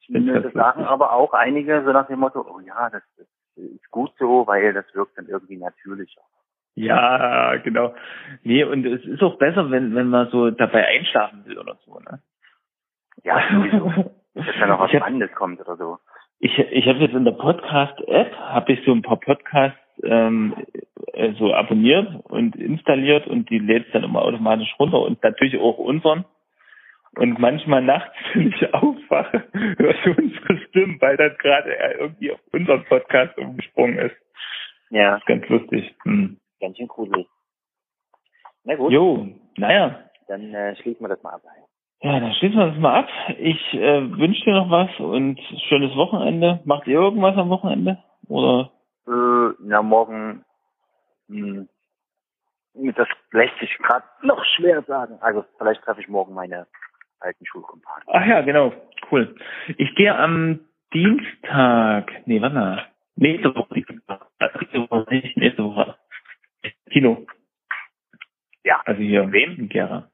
Ich 0.01 0.07
find's 0.09 0.33
Das 0.33 0.43
ganz 0.43 0.55
sagen 0.55 0.81
lustig. 0.81 0.93
aber 0.93 1.13
auch 1.13 1.33
einige 1.33 1.83
so 1.85 1.91
nach 1.93 2.07
dem 2.07 2.21
Motto, 2.21 2.41
oh 2.49 2.61
ja, 2.61 2.91
das, 2.91 3.03
das 3.17 3.27
ist 3.57 3.91
gut 3.91 4.13
so, 4.19 4.47
weil 4.47 4.73
das 4.75 4.85
wirkt 4.95 5.17
dann 5.19 5.27
irgendwie 5.27 5.57
natürlicher. 5.57 6.21
Ja, 6.77 7.57
genau. 7.57 7.95
Nee, 8.43 8.65
und 8.65 8.85
es 8.85 9.05
ist 9.05 9.23
auch 9.23 9.39
besser, 9.39 9.71
wenn, 9.71 9.95
wenn 9.95 10.09
man 10.09 10.29
so 10.31 10.51
dabei 10.51 10.87
einschlafen 10.87 11.45
will 11.47 11.57
oder 11.59 11.77
so, 11.87 11.99
ne? 12.01 12.21
Ja, 13.23 13.41
sowieso. 13.51 14.11
Dass 14.35 14.47
da 14.59 14.67
noch 14.67 14.81
was 14.81 14.89
ich 14.91 14.95
hab, 14.97 15.03
Spannendes 15.03 15.33
kommt 15.33 15.61
oder 15.61 15.77
so. 15.77 15.99
ich, 16.41 16.59
ich 16.59 16.87
habe 16.89 16.99
jetzt 17.01 17.15
in 17.15 17.25
der 17.25 17.33
Podcast-App, 17.33 18.37
habe 18.37 18.73
ich 18.73 18.85
so 18.85 18.93
ein 18.93 19.03
paar 19.03 19.19
Podcasts 19.21 19.79
ähm, 20.03 20.55
äh, 21.13 21.33
so 21.35 21.55
abonniert 21.55 22.09
und 22.25 22.57
installiert 22.57 23.27
und 23.29 23.49
die 23.51 23.59
lädt 23.61 23.95
dann 23.95 24.03
immer 24.05 24.23
automatisch 24.23 24.75
runter 24.79 25.01
und 25.01 25.23
natürlich 25.23 25.59
auch 25.59 25.79
unseren. 25.79 26.25
Und 27.17 27.39
manchmal 27.39 27.81
nachts, 27.81 28.17
wenn 28.35 28.49
ich 28.49 28.75
aufwache, 28.75 29.45
hörst 29.53 30.05
du 30.05 30.11
unsere 30.21 30.59
Stimmen, 30.69 31.01
weil 31.01 31.17
dann 31.17 31.37
gerade 31.39 31.77
er 31.77 32.01
irgendwie 32.01 32.33
auf 32.33 32.41
unseren 32.53 32.85
Podcast 32.87 33.39
umgesprungen 33.39 33.99
ist. 33.99 34.17
Ja, 34.91 35.13
Das 35.13 35.21
ist 35.21 35.27
ganz 35.27 35.49
lustig. 35.49 35.95
Hm. 36.03 36.39
ganz 36.61 36.77
schön 36.77 36.89
gruselig. 36.89 37.29
Na 38.65 38.75
gut, 38.75 38.91
Jo, 38.93 39.29
naja. 39.57 40.01
dann 40.27 40.53
äh, 40.55 40.75
schließen 40.77 41.03
wir 41.05 41.09
das 41.09 41.23
mal 41.23 41.35
ab. 41.35 41.43
Ja, 42.03 42.21
dann 42.21 42.35
schließen 42.35 42.59
wir 42.59 42.67
das 42.67 42.79
mal 42.79 43.01
ab. 43.01 43.09
Ich 43.39 43.75
äh, 43.75 44.19
wünsche 44.19 44.45
dir 44.45 44.53
noch 44.55 44.71
was 44.71 44.91
und 45.01 45.41
schönes 45.69 45.95
Wochenende. 45.97 46.61
Macht 46.65 46.87
ihr 46.87 46.95
irgendwas 47.01 47.37
am 47.37 47.49
Wochenende? 47.49 47.99
Oder? 48.29 48.71
Äh, 49.07 49.55
na, 49.61 49.83
morgen, 49.83 50.45
mh, 51.29 51.65
das 52.75 53.09
lässt 53.33 53.59
sich 53.59 53.77
gerade 53.79 54.05
noch 54.23 54.45
schwer 54.57 54.83
sagen. 54.83 55.19
Also 55.21 55.45
vielleicht 55.59 55.83
treffe 55.83 56.01
ich 56.01 56.09
morgen 56.09 56.35
meine 56.35 56.67
alten 57.21 57.47
Schulkumpanen. 57.47 58.07
Ach 58.09 58.27
ja, 58.27 58.43
genau. 58.43 58.73
Cool. 59.11 59.35
Ich 59.79 59.95
gehe 59.95 60.15
am 60.15 60.61
Dienstag. 60.93 62.13
Nee, 62.27 62.41
wann 62.41 62.55
mal. 62.55 62.87
Nächste 63.17 63.55
Woche. 63.55 63.75
Nächste 63.75 64.91
Woche 64.91 65.07
nicht, 65.11 65.37
nächste 65.37 65.65
Woche. 65.65 65.97
Kino. 66.91 67.25
Ja. 68.65 68.81
Also 68.85 69.01
hier 69.01 69.31
Wem? 69.31 69.57
in 69.57 69.69
Gera. 69.69 70.11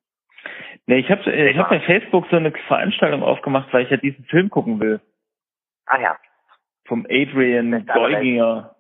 Nee, 0.87 0.99
ich 0.99 1.11
habe 1.11 1.31
ich 1.31 1.57
hab 1.59 1.68
bei 1.68 1.81
Facebook 1.81 2.27
so 2.31 2.37
eine 2.37 2.53
Veranstaltung 2.66 3.23
aufgemacht, 3.23 3.73
weil 3.73 3.85
ich 3.85 3.90
ja 3.90 3.96
diesen 3.96 4.25
Film 4.27 4.51
gucken 4.51 4.81
will. 4.81 5.01
Ah 5.87 6.01
ja, 6.01 6.16
vom 6.87 7.07
Adrian 7.09 7.87
Geuginger, 7.87 8.75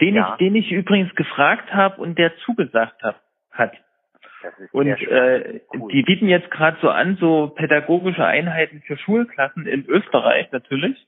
den 0.00 0.14
Ja. 0.14 0.32
ich, 0.32 0.38
den 0.38 0.54
ich 0.54 0.70
übrigens 0.70 1.14
gefragt 1.14 1.72
habe 1.74 2.00
und 2.00 2.18
der 2.18 2.36
zugesagt 2.38 3.02
hat. 3.02 3.20
hat. 3.52 3.72
Und 4.72 4.86
äh, 4.88 5.60
Cool. 5.74 5.92
die 5.92 6.02
bieten 6.02 6.26
jetzt 6.28 6.50
gerade 6.50 6.78
so 6.80 6.88
an, 6.88 7.16
so 7.20 7.48
pädagogische 7.48 8.24
Einheiten 8.24 8.80
für 8.86 8.96
Schulklassen 8.96 9.66
in 9.66 9.84
Österreich 9.86 10.50
natürlich. 10.52 11.06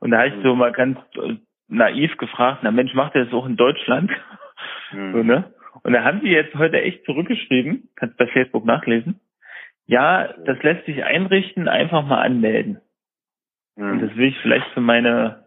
Und 0.00 0.10
da 0.10 0.18
habe 0.18 0.28
ich 0.28 0.36
Mhm. 0.36 0.42
so 0.42 0.54
mal 0.54 0.72
ganz 0.72 0.98
äh, 1.16 1.34
naiv 1.68 2.16
gefragt, 2.16 2.60
na 2.62 2.70
Mensch, 2.70 2.94
macht 2.94 3.14
ihr 3.14 3.24
das 3.24 3.34
auch 3.34 3.46
in 3.46 3.56
Deutschland? 3.56 4.10
Hm. 4.90 5.12
so, 5.12 5.22
ne? 5.22 5.52
Und 5.82 5.92
da 5.94 6.04
haben 6.04 6.20
die 6.20 6.30
jetzt 6.30 6.54
heute 6.54 6.80
echt 6.80 7.04
zurückgeschrieben, 7.04 7.88
kannst 7.96 8.16
bei 8.16 8.26
Facebook 8.28 8.64
nachlesen. 8.64 9.20
Ja, 9.86 10.32
das 10.44 10.62
lässt 10.62 10.86
sich 10.86 11.04
einrichten, 11.04 11.68
einfach 11.68 12.04
mal 12.04 12.22
anmelden. 12.22 12.80
Und 13.76 14.00
Hm. 14.00 14.06
das 14.08 14.16
will 14.16 14.28
ich 14.28 14.38
vielleicht 14.38 14.66
für 14.72 14.80
meine, 14.80 15.44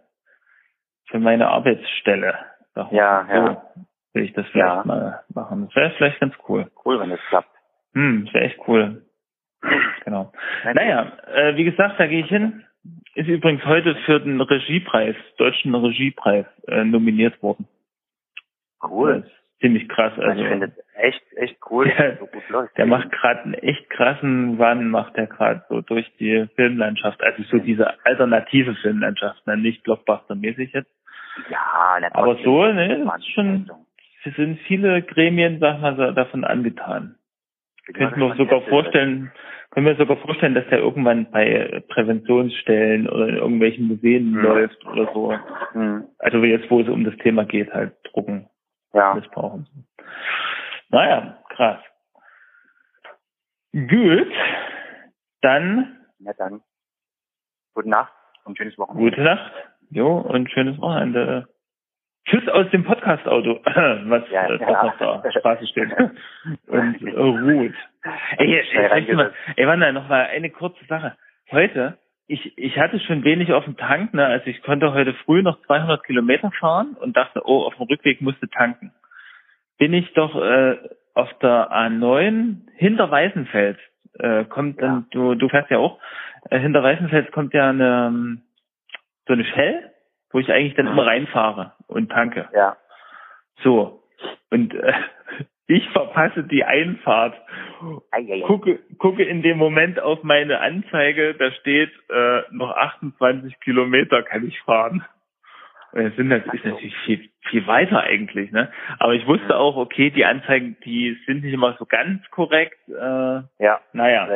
für 1.08 1.20
meine 1.20 1.48
Arbeitsstelle. 1.48 2.38
Mal. 2.76 2.90
Ja, 2.92 3.28
ja. 3.30 3.46
So 3.74 3.86
will 4.14 4.24
ich 4.24 4.34
das 4.34 4.46
vielleicht 4.48 4.68
Ja. 4.68 4.84
mal 4.86 5.24
machen. 5.34 5.68
Das 5.68 5.76
wäre 5.76 5.92
vielleicht 5.92 6.20
ganz 6.20 6.34
cool. 6.50 6.70
Cool, 6.84 7.00
wenn 7.00 7.10
das 7.10 7.20
klappt. 7.30 7.50
Hm, 7.94 8.26
das 8.26 8.34
wäre 8.34 8.46
echt 8.46 8.60
cool. 8.68 9.06
Genau. 10.04 10.32
Naja, 10.74 11.18
äh, 11.34 11.56
wie 11.56 11.64
gesagt, 11.64 12.00
da 12.00 12.08
gehe 12.08 12.22
ich 12.24 12.30
hin. 12.30 12.64
Ist 13.16 13.28
übrigens 13.28 13.66
heute 13.66 13.96
für 14.06 14.20
den 14.20 14.40
Regiepreis, 14.42 15.16
deutschen 15.38 15.74
Regiepreis, 15.74 16.46
äh, 16.68 16.84
nominiert 16.84 17.42
worden. 17.42 17.68
Cool. 18.84 19.26
Das 19.56 19.62
ziemlich 19.62 19.88
krass. 19.90 20.14
Also, 20.18 20.42
ich 20.44 20.48
finde 20.50 20.68
es 20.68 20.86
echt, 20.96 21.22
echt 21.38 21.58
cool, 21.70 21.86
dass 21.88 21.98
Ja, 21.98 22.06
es 22.08 22.20
so 22.20 22.26
gut 22.28 22.50
läuft. 22.50 22.78
der 22.78 22.86
macht 22.86 23.12
gerade 23.12 23.42
einen 23.44 23.54
echt 23.56 23.90
krassen 23.90 24.60
Wahn, 24.60 24.90
macht 24.90 25.16
er 25.18 25.28
gerade 25.28 25.64
so 25.70 25.82
durch 25.82 26.12
die 26.18 26.48
Filmlandschaft, 26.56 27.22
also 27.24 27.42
so 27.44 27.58
diese 27.60 27.88
alternative 28.06 28.76
Filmlandschaft, 28.76 29.46
ne? 29.48 29.58
nicht 29.58 29.84
Blockbuster-mäßig 29.86 30.72
jetzt. 30.74 30.92
Ja, 31.50 31.98
na, 32.02 32.10
Aber 32.14 32.38
so, 32.44 32.66
ne, 32.66 33.04
das 33.06 33.18
ist 33.20 33.32
schon- 33.34 33.70
Es 34.24 34.36
sind 34.36 34.60
viele 34.62 35.02
Gremien, 35.04 35.60
sag 35.60 35.82
mal, 35.82 36.14
davon 36.14 36.44
angetan. 36.46 37.16
Könnten 37.94 38.20
wir 38.20 38.34
sogar 38.36 38.62
das 38.62 38.70
vorstellen, 38.70 39.32
können 39.70 39.86
wir 39.86 39.96
sogar 39.96 40.18
vorstellen, 40.18 40.56
dass 40.56 40.68
der 40.70 40.80
irgendwann 40.80 41.30
bei 41.30 41.84
Präventionsstellen 41.90 43.08
oder 43.08 43.28
in 43.30 43.36
irgendwelchen 43.38 43.88
Museen 43.88 44.34
Hm. 44.34 44.42
läuft 44.42 44.84
oder 44.86 45.12
so. 45.14 45.30
wird. 45.30 45.42
Hm. 45.74 46.04
Also 46.20 46.44
jetzt, 46.44 46.70
wo 46.72 46.80
es 46.82 46.90
um 46.90 47.04
das 47.04 47.16
Thema 47.18 47.46
geht, 47.46 47.72
halt 47.74 47.94
Drucken, 48.12 48.48
Ja, 48.96 49.14
Missbrauchen. 49.14 49.68
Naja, 50.90 51.38
krass. 51.50 51.80
Gut, 53.74 54.32
dann 55.42 55.98
na 56.20 56.32
dann. 56.34 56.62
Gute 57.74 57.90
Nacht 57.90 58.14
und 58.46 58.58
schönes 58.58 58.78
Wochenende. 58.78 59.10
gute 59.12 59.22
Nacht. 59.22 59.52
Jo, 59.90 60.18
und 60.20 60.50
schönes 60.50 60.80
Wochenende. 60.80 61.48
Tschüss 62.28 62.48
aus 62.50 62.68
dem 62.72 62.84
Podcast-Auto, 62.86 63.60
was, 63.66 64.24
Ja, 64.32 64.48
äh, 64.48 64.60
ja. 64.60 64.82
auf 64.82 65.22
der 65.22 65.32
Straße 65.32 65.68
steht. 65.68 65.92
Und 66.68 67.02
äh, 67.06 67.12
ruht. 67.20 67.74
Ey, 68.38 68.38
Schnell 68.38 68.50
jetzt, 68.50 68.72
jetzt, 68.74 68.92
reingesetzt. 68.92 69.18
mal, 69.18 69.34
ey, 69.58 69.68
Wanda, 69.68 69.92
noch 69.92 70.08
mal 70.08 70.26
eine 70.28 70.50
kurze 70.50 70.84
Sache. 70.86 71.16
Heute, 71.52 72.00
ich, 72.28 72.58
ich 72.58 72.78
hatte 72.78 73.00
schon 73.00 73.24
wenig 73.24 73.54
auf 73.54 73.66
dem 73.66 73.78
Tank, 73.78 74.14
ne? 74.14 74.26
Also 74.26 74.48
ich 74.48 74.62
konnte 74.64 74.94
heute 74.94 75.14
früh 75.26 75.42
noch 75.42 75.62
200 75.66 76.04
Kilometer 76.04 76.52
fahren 76.60 76.96
und 77.00 77.16
dachte, 77.16 77.42
oh, 77.46 77.64
auf 77.64 77.76
dem 77.76 77.88
Rückweg 77.88 78.22
musste 78.22 78.50
tanken. 78.50 78.92
Bin 79.78 79.94
ich 79.94 80.12
doch 80.14 80.36
äh, 80.36 80.78
auf 81.14 81.32
der 81.40 81.72
A9 81.72 82.62
hinter 82.76 83.12
Weißenfels 83.12 83.78
äh, 84.20 84.46
kommt 84.46 84.82
dann, 84.82 84.92
ja. 84.92 85.04
du, 85.12 85.36
du 85.36 85.50
fährst 85.50 85.70
ja 85.70 85.78
auch, 85.78 86.00
äh, 86.50 86.60
hinter 86.60 86.82
Weißenfels 86.82 87.32
kommt 87.32 87.54
ja 87.54 87.70
eine, 87.70 88.38
so 89.28 89.34
eine 89.34 89.46
Shell, 89.46 89.92
wo 90.32 90.40
ich 90.40 90.52
eigentlich 90.52 90.76
dann 90.76 90.88
immer 90.88 91.06
reinfahre 91.06 91.74
und 91.88 92.12
tanke. 92.12 92.50
Ja. 92.54 92.78
So. 93.62 94.04
Und 94.50 94.74
äh, 94.74 94.94
ich 95.68 95.88
verpasse 95.90 96.44
die 96.44 96.64
Einfahrt. 96.64 97.36
Gucke, 98.46 98.80
gucke 98.98 99.24
in 99.24 99.42
dem 99.42 99.58
Moment 99.58 100.00
auf 100.00 100.24
meine 100.24 100.60
Anzeige, 100.60 101.34
da 101.34 101.52
steht 101.52 101.92
äh, 102.10 102.42
noch 102.52 102.76
28 102.76 103.60
Kilometer 103.60 104.24
kann 104.24 104.48
ich 104.48 104.60
fahren. 104.62 105.04
Das 105.96 106.14
sind 106.18 106.30
das 106.30 106.42
ist 106.54 106.66
natürlich 106.66 106.96
viel, 107.06 107.30
viel 107.50 107.66
weiter 107.68 108.02
eigentlich, 108.02 108.52
ne? 108.52 108.70
Aber 109.00 109.14
ich 109.14 109.26
wusste 109.28 109.56
auch, 109.56 109.78
okay, 109.78 110.10
die 110.10 110.26
Anzeigen, 110.26 110.76
die 110.84 111.18
sind 111.26 111.42
nicht 111.42 111.54
immer 111.54 111.74
so 111.80 111.86
ganz 111.86 112.22
korrekt. 112.32 112.78
Äh, 112.90 112.94
ja. 113.64 113.80
Naja. 113.94 114.28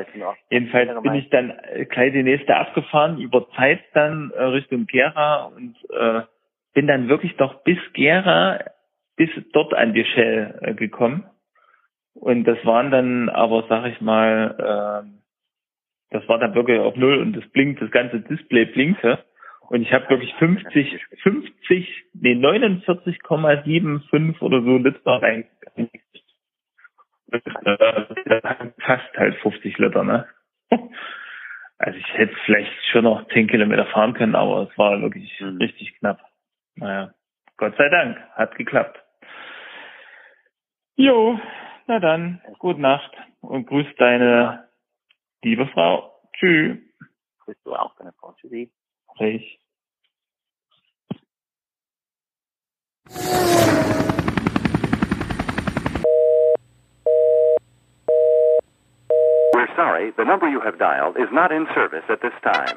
Jedenfalls 0.49 1.01
bin 1.03 1.15
ich 1.15 1.29
dann 1.29 1.53
gleich 1.89 2.13
die 2.13 2.23
nächste 2.23 2.55
abgefahren, 2.55 3.19
über 3.19 3.49
Zeit 3.57 3.81
dann 3.93 4.31
äh, 4.31 4.41
Richtung 4.41 4.85
Gera 4.85 5.47
und 5.47 5.75
äh, 5.91 6.21
bin 6.73 6.87
dann 6.87 7.09
wirklich 7.09 7.35
doch 7.35 7.61
bis 7.63 7.79
Gera, 7.91 8.59
bis 9.19 9.29
dort 9.51 9.73
an 9.73 9.93
die 9.93 10.05
Shell 10.05 10.57
äh, 10.61 10.73
gekommen. 10.73 11.25
Und 12.13 12.45
das 12.45 12.57
waren 12.65 12.89
dann 12.89 13.27
aber, 13.27 13.65
sag 13.67 13.85
ich 13.87 13.99
mal, 13.99 14.55
äh, 14.57 15.03
das 16.11 16.27
war 16.29 16.39
dann 16.39 16.55
wirklich 16.55 16.79
auf 16.79 16.95
Null 16.95 17.19
und 17.19 17.35
das 17.35 17.45
blinkt, 17.49 17.81
das 17.81 17.91
ganze 17.91 18.21
Display 18.21 18.65
blinkte. 18.65 19.19
Und 19.69 19.81
ich 19.81 19.91
habe 19.91 20.09
wirklich 20.09 20.33
50, 20.35 21.05
50, 21.21 22.05
nee, 22.13 22.33
49,75 22.33 24.41
oder 24.41 24.63
so 24.63 24.77
Liter 24.77 25.21
rein. 25.21 25.45
Fast 28.79 29.17
halt 29.17 29.35
50 29.35 29.77
Liter, 29.77 30.03
ne? 30.03 30.27
Also 31.77 31.97
ich 31.97 32.17
hätte 32.17 32.35
vielleicht 32.45 32.71
schon 32.91 33.03
noch 33.03 33.27
10 33.29 33.47
Kilometer 33.47 33.85
fahren 33.87 34.13
können, 34.13 34.35
aber 34.35 34.69
es 34.69 34.77
war 34.77 35.01
wirklich 35.01 35.39
mhm. 35.39 35.57
richtig 35.57 35.97
knapp. 35.99 36.19
Naja, 36.75 37.13
Gott 37.57 37.75
sei 37.77 37.89
Dank, 37.89 38.17
hat 38.35 38.55
geklappt. 38.55 38.99
Jo, 40.99 41.39
na 41.87 41.99
dann, 41.99 42.41
gute 42.57 42.81
Nacht 42.81 43.15
und 43.39 43.65
grüß 43.67 43.85
deine 43.99 44.67
liebe 45.41 45.65
Frau. 45.67 46.11
Tschüss. 46.33 46.77
Grüß 47.45 47.55
du 47.63 47.73
auch 47.73 47.95
deine 47.95 48.11
Frau. 48.19 48.33
Tschüssi. 48.33 48.69
Recht. 49.17 49.61
We're 59.53 59.73
sorry, 59.77 60.11
the 60.17 60.25
number 60.25 60.49
you 60.49 60.59
have 60.59 60.77
dialed 60.77 61.15
is 61.15 61.31
not 61.31 61.53
in 61.53 61.65
service 61.73 62.03
at 62.09 62.19
this 62.19 62.33
time. 62.43 62.75